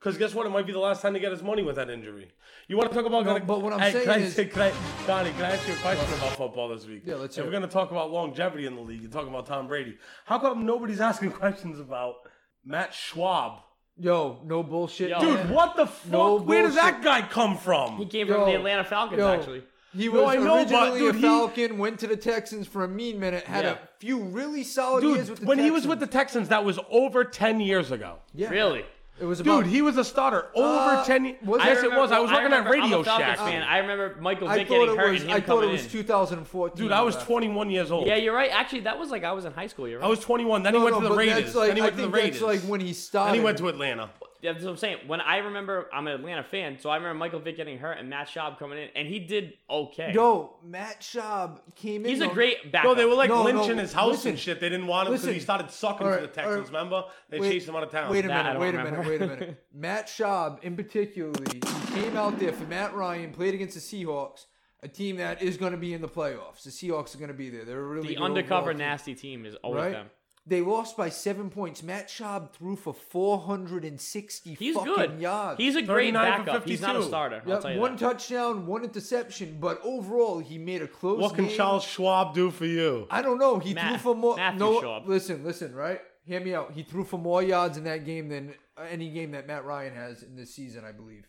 [0.00, 0.44] Because guess what?
[0.46, 2.30] It might be the last time to get his money with that injury.
[2.68, 3.24] You want to talk about?
[3.24, 4.72] No, gonna- but what I'm Hey, saying can I, is- say- can I,
[5.06, 7.02] Donnie, can I ask you a question about football this week?
[7.06, 9.46] Yeah, let's If hear we're gonna talk about longevity in the league and talk about
[9.46, 12.16] Tom Brady, how come nobody's asking questions about
[12.64, 13.60] Matt Schaub?
[13.96, 15.08] Yo, no bullshit.
[15.10, 15.20] Yo.
[15.20, 15.50] Dude, man.
[15.50, 16.10] what the fuck?
[16.12, 17.96] No Where does that guy come from?
[17.96, 19.62] He came Yo, from the Atlanta Falcons, yo, actually.
[19.96, 22.88] He No, I know, but, originally dude, a he- went to the Texans for a
[22.88, 23.70] mean minute, had Yeah.
[23.74, 26.48] a few really solid years with the Dude, the when he was with the Texans,
[26.48, 28.18] that was over 10 years ago.
[28.34, 28.84] yeah, Really?
[29.20, 30.66] It was about Dude, he was a starter over
[31.00, 31.36] Uh, 10 years.
[31.44, 31.84] was Yes, it?
[31.92, 32.10] it was.
[32.10, 33.38] I was working at remember- Radio I'm a Falcons Shack.
[33.38, 33.62] fan.
[33.62, 35.20] I remember Michael I Vick thought getting it hurt was.
[35.22, 35.90] and him I thought it was in.
[35.90, 36.76] 2014.
[36.82, 38.06] Dude, I was 21 years old.
[38.06, 38.50] Yeah, you're right.
[38.52, 39.88] Actually, that was like I was in high school.
[39.88, 40.06] You're right.
[40.06, 40.62] I was 21.
[40.64, 41.54] Then he went no, to the but Raiders.
[41.54, 42.40] Like, then he I went to the think Raiders.
[42.40, 43.28] that's like when he started.
[43.30, 44.10] then he went to Atlanta.
[44.44, 44.98] Yeah, That's what I'm saying.
[45.06, 48.10] When I remember, I'm an Atlanta fan, so I remember Michael Vick getting hurt and
[48.10, 50.12] Matt Schaub coming in, and he did okay.
[50.12, 52.10] Yo, Matt Schaub came in.
[52.10, 52.90] He's a though- great backup.
[52.90, 54.30] No, they were like No, lynching no, his house listen.
[54.32, 54.60] and shit.
[54.60, 55.44] They didn't want him because he Listen.
[55.44, 56.66] started sucking All for the Texans, all right.
[56.68, 57.04] remember?
[57.30, 58.10] They Wait- chased him out of town.
[58.12, 58.98] Wait a That I minute, don't wait a remember.
[59.02, 59.64] minute, wait a minute.
[59.74, 64.44] Matt Schaub, in particularly, he came out there for Matt Ryan, played against the Seahawks,
[64.82, 66.64] a team that is going to be in the playoffs.
[66.64, 67.64] The Seahawks are going to be there.
[67.64, 69.92] They're a really the good undercover overall team, nasty team is always right?
[69.92, 70.10] them.
[70.46, 71.82] They lost by seven points.
[71.82, 75.20] Matt Schaub threw for 460 He's fucking good.
[75.20, 75.58] yards.
[75.58, 76.64] He's a great 39 for backup.
[76.68, 77.08] He's not a 52.
[77.08, 77.42] starter.
[77.46, 77.98] I'll tell you one that.
[78.00, 81.56] touchdown, one interception, but overall he made a close What can game.
[81.56, 83.06] Charles Schwab do for you?
[83.10, 83.58] I don't know.
[83.58, 84.36] He Matt- threw for more.
[84.36, 85.06] Matthew no, Schaub.
[85.06, 86.00] listen, listen, right?
[86.26, 86.72] Hear me out.
[86.72, 89.94] He threw for more yards in that game than uh, any game that Matt Ryan
[89.94, 91.26] has in this season, I believe.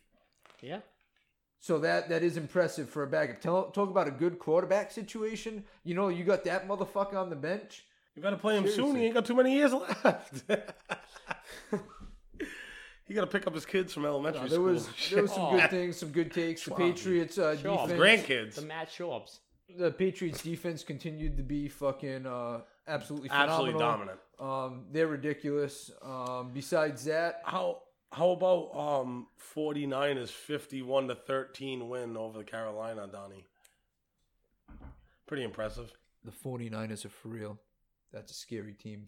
[0.61, 0.80] Yeah.
[1.59, 3.41] So that that is impressive for a backup.
[3.41, 5.63] Tell, talk about a good quarterback situation.
[5.84, 7.86] You know, you got that motherfucker on the bench.
[8.16, 8.95] You better play him soon.
[8.95, 10.43] He ain't got too many years left.
[13.07, 14.66] he got to pick up his kids from elementary No, there school.
[14.66, 16.63] was there was some good things, some good takes.
[16.66, 17.89] The Patriots uh, Schwab.
[17.89, 18.55] defense, grandkids.
[18.55, 19.39] The Matt Schaubs.
[19.78, 23.55] the Patriots defense continued to be fucking uh, absolutely phenomenal.
[23.55, 24.20] Absolutely dominant.
[24.39, 25.91] Um, they're ridiculous.
[26.01, 33.07] Um, besides that, How how about um 49ers 51 to 13 win over the Carolina,
[33.11, 33.45] Donnie?
[35.28, 35.91] Pretty impressive.
[36.24, 37.59] the 49ers are for real.
[38.16, 39.07] That's a scary team.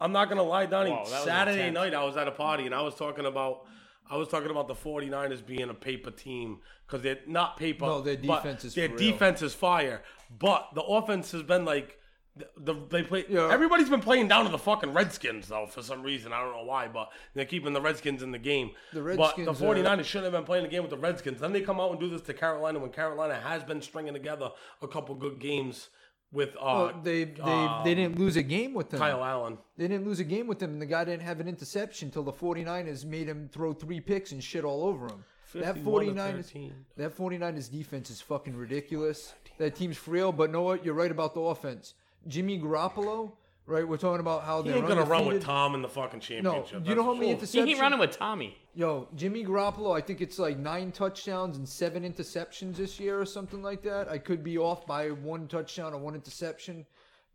[0.00, 0.90] I'm not gonna lie, Donnie.
[0.90, 1.74] Whoa, that was Saturday intense.
[1.74, 3.66] night I was at a party and I was talking about
[4.10, 7.86] I was talking about the 49ers being a paper team because they're not paper.
[7.86, 9.12] No, their but defense is their for real.
[9.12, 10.02] defense is fire.
[10.38, 11.98] But the offense has been like
[12.36, 13.24] the, the they play.
[13.28, 13.48] Yeah.
[13.50, 16.32] Everybody's been playing down to the fucking Redskins though for some reason.
[16.32, 18.70] I don't know why, but they're keeping the Redskins in the game.
[18.92, 21.40] The Redskins, but the 49ers shouldn't have been playing the game with the Redskins.
[21.40, 24.50] Then they come out and do this to Carolina when Carolina has been stringing together
[24.80, 25.88] a couple good games
[26.32, 29.00] with uh, Well, they they um, they didn't lose a game with them.
[29.00, 29.58] Kyle Allen.
[29.76, 32.22] They didn't lose a game with him, and the guy didn't have an interception until
[32.22, 35.24] the 49ers made him throw three picks and shit all over him.
[35.54, 39.32] That 51 to 49ers, that 49ers defense is fucking ridiculous.
[39.56, 40.84] That team's frail, but know what?
[40.84, 41.94] You're right about the offense.
[42.26, 43.32] Jimmy Garoppolo,
[43.68, 43.86] right?
[43.86, 45.42] We're talking about how He they're ain't gonna run with undefeated.
[45.42, 46.86] Tom in the fucking No, championship.
[46.86, 47.68] you know how many That's- He interceptions?
[47.70, 48.56] ain't running with Tommy.
[48.74, 53.24] Yo, Jimmy Garoppolo, I think it's like nine touchdowns and seven interceptions this year or
[53.26, 54.08] something like that.
[54.08, 56.86] I could be off by one touchdown or one interception.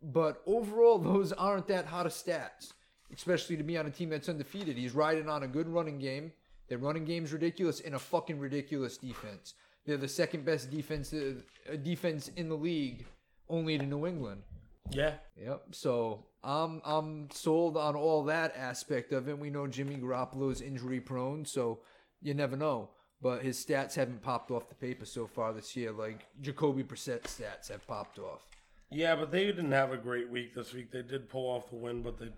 [0.02, 2.72] But overall, those aren't that hot of stats,
[3.12, 4.76] especially to be on a team that's undefeated.
[4.76, 6.32] He's riding on a good running game.
[6.68, 9.54] Their running game's ridiculous and a fucking ridiculous defense.
[9.86, 13.04] They're the second best defense uh, defense in the league,
[13.50, 14.42] only to New England.
[14.90, 15.14] Yeah.
[15.36, 15.62] Yep.
[15.72, 19.38] So I'm I'm sold on all that aspect of it.
[19.38, 21.80] We know Jimmy Garoppolo is injury prone, so
[22.22, 22.90] you never know.
[23.22, 25.92] But his stats haven't popped off the paper so far this year.
[25.92, 28.42] Like Jacoby Brissett stats have popped off.
[28.90, 30.92] Yeah, but they didn't have a great week this week.
[30.92, 32.28] They did pull off the win, but they.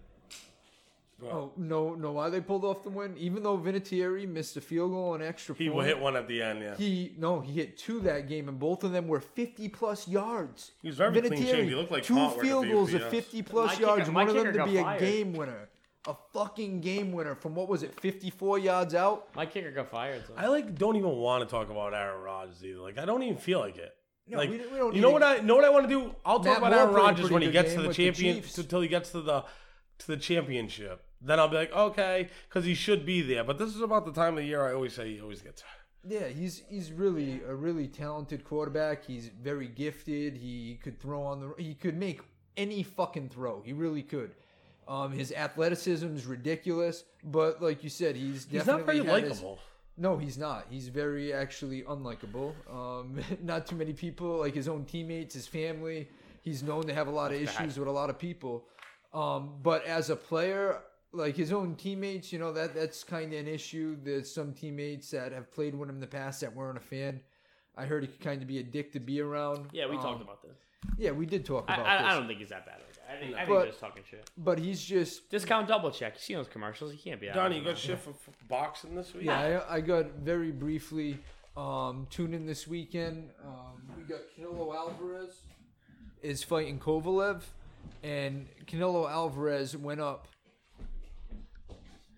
[1.19, 2.13] But Oh no, no!
[2.13, 3.17] Why they pulled off the win?
[3.17, 6.29] Even though Vinatieri missed a field goal and extra He point, will hit one at
[6.29, 6.77] the end, yeah.
[6.77, 10.73] He no, he hit two that game, and both of them were fifty plus yards.
[10.83, 11.69] He was very clean shaven.
[11.69, 14.11] He looked like two field goals of fifty plus kicker- yards.
[14.11, 15.01] my One of them to got be a fired.
[15.01, 15.69] game winner,
[16.07, 19.35] a fucking game winner from what was it, fifty four yards out?
[19.35, 20.23] My kicker got fired.
[20.27, 20.35] So.
[20.37, 22.81] I like don't even want to talk about Aaron Rodgers either.
[22.81, 23.95] Like I don't even feel like it.
[24.29, 25.89] No, like we don't- we don't you know what I know what I want to
[25.89, 26.15] do?
[26.27, 28.43] I'll Matt talk about Moore Aaron Rodgers when he gets to the with the champion
[28.59, 29.45] until he gets to the
[30.01, 31.03] to the championship.
[31.21, 33.45] Then I'll be like, okay, because he should be there.
[33.45, 35.63] But this is about the time of the year I always say he always gets
[35.63, 35.71] hurt.
[36.09, 39.05] Yeah, he's he's really a really talented quarterback.
[39.05, 40.37] He's very gifted.
[40.37, 41.63] He could throw on the.
[41.63, 42.21] He could make
[42.57, 43.63] any fucking throw.
[43.63, 44.33] He really could.
[44.87, 49.59] Um, his athleticism is ridiculous, but like you said, he's He's not very likable.
[49.99, 50.67] No, he's not.
[50.71, 52.53] He's very actually unlikable.
[52.71, 56.09] Um, not too many people, like his own teammates, his family.
[56.43, 58.67] He's known to have a lot of issues with a lot of people.
[59.13, 60.83] Um, but as a player,
[61.17, 63.97] like his own teammates, you know that that's kind of an issue.
[64.03, 67.21] There's some teammates that have played with him in the past that weren't a fan.
[67.77, 69.69] I heard he could kind of be a dick to be around.
[69.73, 70.57] yeah, we Um, talked about this.
[70.99, 72.07] Yeah, we did talk about I, this.
[72.13, 72.77] I don't think he's that bad.
[72.77, 73.15] of a guy.
[73.15, 74.31] I think, I think But- he's just talking shit.
[74.39, 76.15] but he's just Discount double check.
[76.15, 76.93] You see those commercials?
[76.93, 77.27] He can't be.
[77.27, 79.25] that Donnie, bad you of got shit for, for boxing this week?
[79.25, 81.19] Yeah, I, I got very briefly
[81.57, 83.31] um, tuned in this weekend.
[83.45, 85.41] Um, we got Canelo Alvarez
[86.23, 87.43] is fighting Kovalev,
[88.03, 90.29] and Canelo Alvarez went up.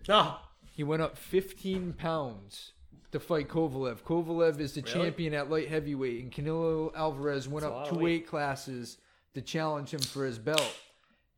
[0.09, 2.73] Ah, He went up 15 pounds
[3.11, 4.01] to fight Kovalev.
[4.03, 4.93] Kovalev is the Really?
[4.93, 8.03] champion at light heavyweight, and Canelo Alvarez went That's a up lot two weight.
[8.03, 8.97] weight classes
[9.33, 10.75] to challenge him for his belt.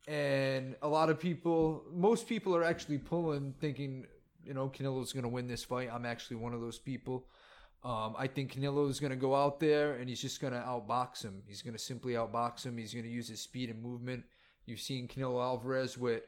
[0.08, 4.06] And a lot of people, most people are actually pulling, thinking,
[4.44, 5.88] you know, Canelo's going to win this fight.
[5.92, 7.26] I'm actually one of those people.
[7.84, 10.58] Um, I think Canelo is going to go out there and he's just going to
[10.60, 11.42] outbox him.
[11.46, 12.76] He's going to simply outbox him.
[12.78, 14.24] He's going to use his speed and movement.
[14.66, 16.22] You've seen Canelo Alvarez with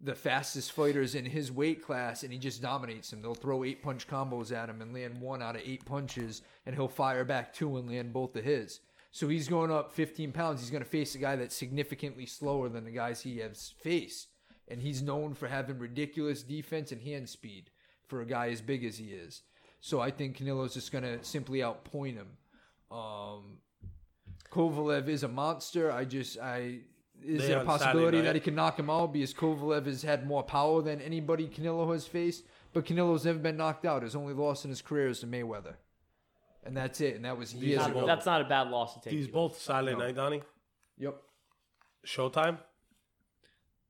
[0.00, 3.22] the fastest fighters in his weight class, and he just dominates them.
[3.22, 6.74] They'll throw eight punch combos at him and land one out of eight punches, and
[6.74, 8.80] he'll fire back two and land both of his.
[9.10, 10.60] So he's going up 15 pounds.
[10.60, 14.28] He's going to face a guy that's significantly slower than the guys he has faced.
[14.68, 17.70] And he's known for having ridiculous defense and hand speed
[18.08, 19.40] for a guy as big as he is.
[19.80, 22.28] So I think Canelo's just going to simply outpoint him.
[22.90, 23.58] Um,
[24.50, 25.90] Kovalev is a monster.
[25.90, 26.80] I just, I,
[27.24, 28.24] is They there a on possibility night.
[28.24, 31.92] that he can knock him out because Kovalev has had more power than anybody Canelo
[31.92, 32.44] has faced?
[32.72, 34.02] But Canelo's never been knocked out.
[34.02, 35.74] His only loss in his career is to Mayweather.
[36.64, 37.16] And that's it.
[37.16, 38.06] And that was years Not- ago.
[38.06, 39.12] that's not a bad loss to take.
[39.12, 39.32] these either.
[39.32, 39.98] both Saturday No.
[39.98, 40.42] night, Donnie.
[40.98, 41.22] Yep.
[42.04, 42.58] Showtime,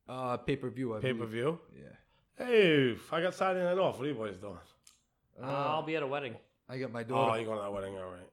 [0.07, 0.97] Uh, pay per view.
[1.01, 1.59] pay per view.
[1.75, 2.45] Yeah.
[2.45, 3.97] Hey, I got Saturday night off.
[3.97, 4.57] What are you boys doing?
[5.41, 6.35] Uh, I'll be at a wedding.
[6.69, 7.17] I got my door.
[7.19, 7.37] Oh, daughter.
[7.41, 8.29] you're going to that wedding, all right.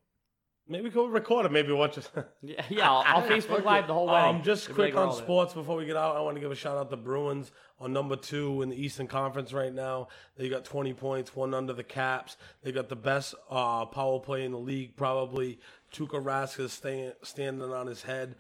[0.67, 1.53] Maybe go record it.
[1.53, 2.09] Maybe watch it.
[2.43, 2.91] Yeah, yeah.
[2.91, 4.37] I'll, I'll Facebook Live the whole wedding.
[4.37, 6.17] Um, just quick on sports before we get out.
[6.17, 9.07] I want to give a shout out to Bruins on number two in the Eastern
[9.07, 10.09] Conference right now.
[10.37, 12.37] They got 20 points, one under the Caps.
[12.63, 15.59] They got the best uh, power play in the league, probably.
[15.93, 18.35] Tuukka Rask is staying, standing on his head,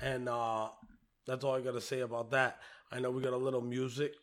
[0.00, 0.68] and uh,
[1.26, 2.58] that's all I got to say about that.
[2.90, 4.14] I know we got a little music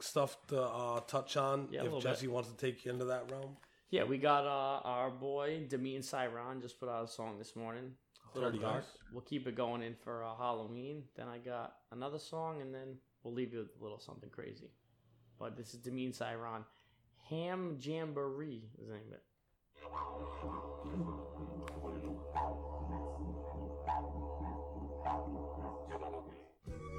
[0.00, 1.68] stuff to uh, touch on.
[1.70, 2.34] Yeah, if Jesse bit.
[2.34, 3.56] wants to take you into that realm,
[3.90, 7.54] Yeah, we got uh, our boy Demi and Cyron just put out a song this
[7.54, 7.92] morning.
[8.34, 8.74] Little 30 dark.
[8.82, 8.90] guys.
[9.12, 11.04] We'll keep it going in for uh, Halloween.
[11.16, 14.70] Then I got another song, and then we'll leave you with a little something crazy.
[15.38, 16.64] But this is Demi and Cyron.
[17.30, 19.22] Ham Jamboree is the name of it.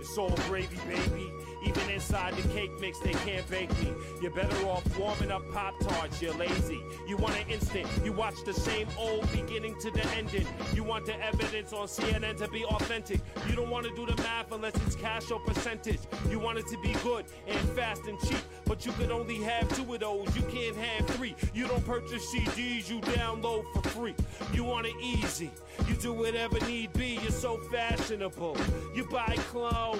[0.07, 1.31] It's all gravy, baby.
[1.65, 3.91] Even inside the cake mix, they can't bake me.
[4.21, 6.79] You're better off warming up Pop Tarts, you're lazy.
[7.07, 10.47] You want an instant, you watch the same old beginning to the ending.
[10.75, 13.19] You want the evidence on CNN to be authentic.
[13.49, 16.01] You don't want to do the math unless it's cash or percentage.
[16.29, 19.67] You want it to be good and fast and cheap, but you could only have
[19.75, 20.35] two of those.
[20.35, 21.35] You can't have three.
[21.55, 24.15] You don't purchase CDs, you download for free.
[24.53, 25.49] You want it easy.
[25.87, 27.19] You do whatever need be.
[27.21, 28.55] You're so fashionable.
[28.93, 29.94] You buy clothes.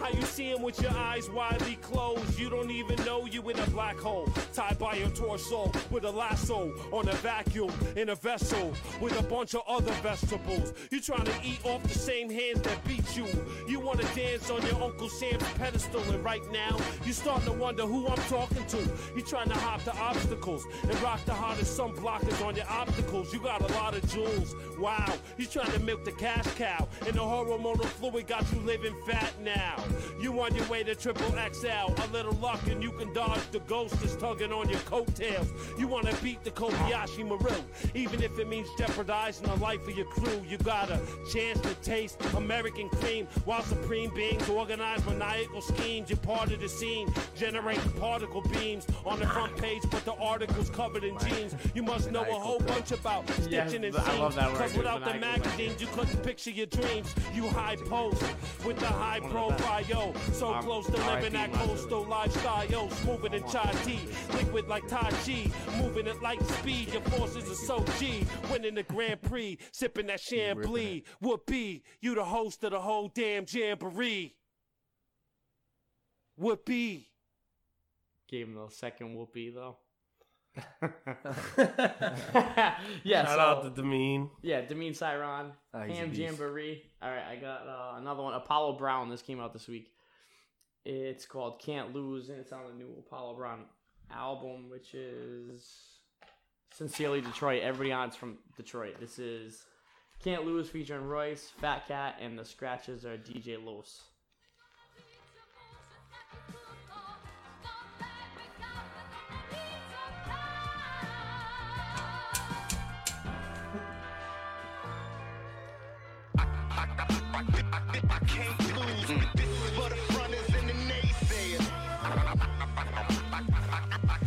[0.00, 2.38] How you see 'em with your eyes widely closed?
[2.38, 4.28] You don't even know you in a black hole.
[4.52, 9.22] Tied by your torso with a lasso on a vacuum in a vessel with a
[9.22, 10.72] bunch of other vegetables.
[10.90, 13.26] You trying to eat off the same hands that beat you.
[13.68, 17.52] You want to dance on your Uncle Sam's pedestal, and right now you starting to
[17.52, 18.78] wonder who I'm talking to.
[19.14, 23.32] You trying to hop the obstacles and rock the hardest sun blockers on your obstacles.
[23.32, 24.54] You got a lot of jewels.
[24.78, 28.94] Wow, you trying to milk the cash cow, and the hormonal fluid got you living
[29.06, 29.31] fat.
[29.32, 29.76] What now?
[30.20, 33.60] You on your way to triple XL, a little luck and you can dodge the
[33.60, 35.48] ghost that's tugging on your coattails.
[35.78, 37.54] You wanna beat the Kobayashi Maru,
[37.94, 40.42] even if it means jeopardizing the life of your crew.
[40.48, 41.00] You got a
[41.32, 46.10] chance to taste American cream while supreme beings organize maniacal schemes.
[46.10, 50.70] You're part of the scene, generating particle beams on the front page, but the article's
[50.70, 51.54] covered in jeans.
[51.74, 54.74] You must know a whole bunch about Yes, stitching and seams, love that word, cause
[54.74, 57.12] without the magazines, you couldn't picture your dreams.
[57.34, 58.22] You high post
[58.64, 59.62] with the high One of the best.
[59.64, 60.12] profile, yo.
[60.32, 61.28] So Um, close to living R.I.P.
[61.30, 61.66] that Master.
[61.68, 62.88] coastal lifestyle, yo.
[62.88, 64.00] Smoother than chai tea,
[64.36, 66.92] liquid like Tai Chi, moving at light speed.
[66.92, 71.04] Your forces are so G, winning the Grand Prix, sipping that Chambly.
[71.20, 74.34] Would be you the host of the whole damn jamboree?
[76.36, 77.08] Would be.
[78.28, 79.76] Gave him the second whoopee though.
[83.04, 84.30] yeah, Shout so, out to Demean.
[84.42, 86.12] yeah, Demean Cyron, Ah, he's Ham.
[86.12, 86.82] Jamboree.
[87.02, 88.34] All right, I got uh, another one.
[88.34, 89.08] Apollo Brown.
[89.08, 89.90] This came out this week.
[90.84, 93.60] It's called "Can't Lose" and it's on the new Apollo Brown
[94.10, 95.64] album, which is
[96.74, 97.62] Sincerely Detroit.
[97.62, 98.96] Everybody on it's from Detroit.
[99.00, 99.64] This is
[100.22, 104.02] "Can't Lose" featuring Royce, Fat Cat, and the scratches are DJ Los.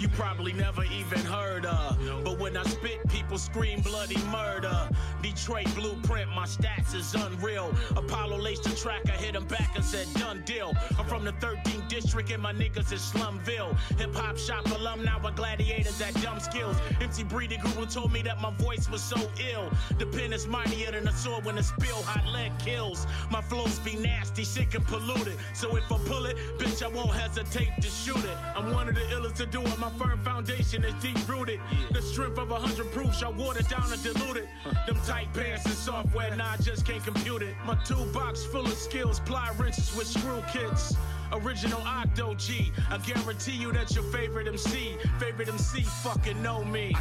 [0.00, 1.98] you probably never even heard of.
[2.24, 4.88] But when I spit, people scream bloody murder.
[5.22, 7.74] Detroit blueprint, my stats is unreal.
[7.96, 10.72] Apollo laced the track, I hit him back and said, done deal.
[10.98, 13.76] I'm from the 13th district and my niggas is Slumville.
[13.98, 16.76] Hip hop shop alum, now a gladiators at dumb skills.
[17.00, 19.16] Empty Breeder Guru told me that my voice was so
[19.52, 19.70] ill.
[19.98, 23.06] The pen is mightier than a sword when a spill hot lead kills.
[23.30, 25.36] My flows be nasty, sick and polluted.
[25.54, 28.38] So if I pull it, bitch, I won't hesitate to shoot it.
[28.56, 29.78] I'm one of the illest to do it.
[29.78, 31.60] My firm foundation is deep rooted.
[31.90, 34.48] The strength of a hundred proofs, I water down and dilute it.
[34.86, 37.54] Them tight pants and software, nah, I just can't compute it.
[37.66, 40.94] My toolbox full of skills, ply wrenches with screw kits.
[41.32, 42.72] Original Octo G.
[42.90, 46.94] I guarantee you that your favorite MC, favorite MC fucking know me.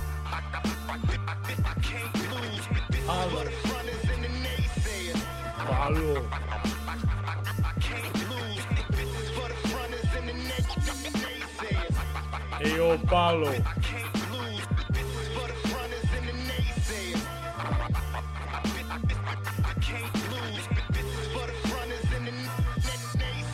[5.65, 6.23] Paulo.
[7.79, 8.26] Hey,
[13.07, 13.53] Paulo.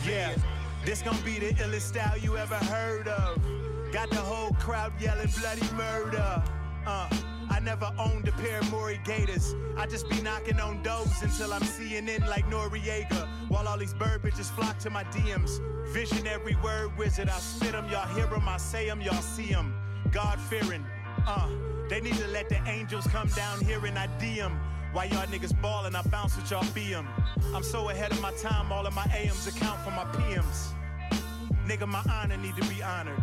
[0.04, 0.34] Yeah,
[0.84, 3.40] this gonna be the illest style you ever heard of.
[3.92, 6.42] Got the whole crowd yelling bloody murder.
[6.84, 7.08] Uh,
[7.64, 9.54] never owned a pair of Mauri Gators.
[9.78, 13.26] I just be knocking on doors until I'm seeing in like Noriega.
[13.48, 15.60] While all these bird bitches flock to my DMs.
[15.88, 19.74] Visionary word wizard, I spit them, y'all hear them, I say them, y'all see them.
[20.12, 20.84] God fearing,
[21.26, 21.48] uh,
[21.88, 24.52] they need to let the angels come down here and I DM.
[24.92, 27.06] Why y'all niggas ballin', I bounce with y'all BM.
[27.54, 30.72] I'm so ahead of my time, all of my AMs account for my PMs.
[31.66, 33.22] Nigga, my honor need to be honored.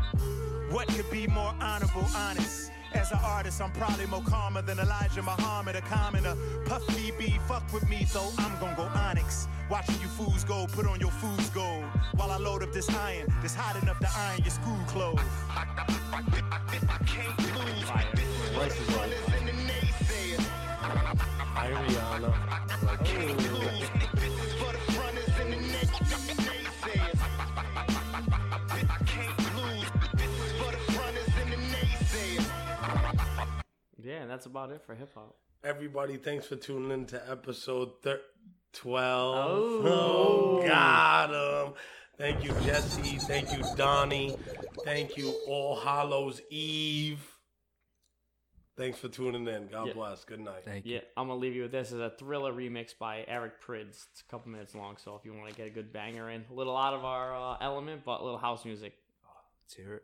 [0.71, 2.70] What could be more honorable, honest?
[2.93, 6.35] As an artist, I'm probably more calmer than Elijah Muhammad, a commoner.
[6.65, 9.47] Puff me, be fuck with me, so I'm gonna go onyx.
[9.69, 11.85] Watching you fools go, put on your fool's gold.
[12.15, 15.19] While I load up this iron, that's hot enough to iron your school clothes.
[15.49, 15.65] i
[18.57, 19.41] Royce is always fire.
[21.53, 22.31] Hi, Rihanna.
[34.11, 35.37] Yeah, and that's about it for hip hop.
[35.63, 38.19] Everybody, thanks for tuning in to episode thir-
[38.73, 39.35] 12.
[39.37, 40.61] Oh.
[40.61, 41.73] oh, got him.
[42.17, 43.19] Thank you, Jesse.
[43.19, 44.35] Thank you, Donnie.
[44.83, 47.25] Thank you, All Hallows Eve.
[48.75, 49.67] Thanks for tuning in.
[49.67, 49.93] God Yeah.
[49.93, 50.25] bless.
[50.25, 50.65] Good night.
[50.65, 50.95] Thank you.
[50.95, 51.93] Yeah, I'm gonna leave you with this.
[51.93, 54.07] It's a Thriller remix by Eric Prydz.
[54.11, 56.43] It's a couple minutes long, so if you want to get a good banger in,
[56.49, 58.93] a little out of our uh, element, but a little house music.
[59.63, 60.03] Let's hear it.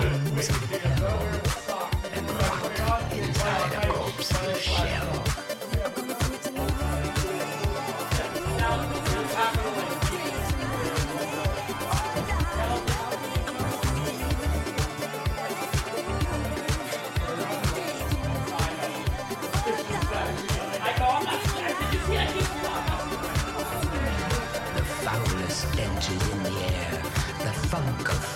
[0.00, 5.17] hell and rot inside a corpse's shell.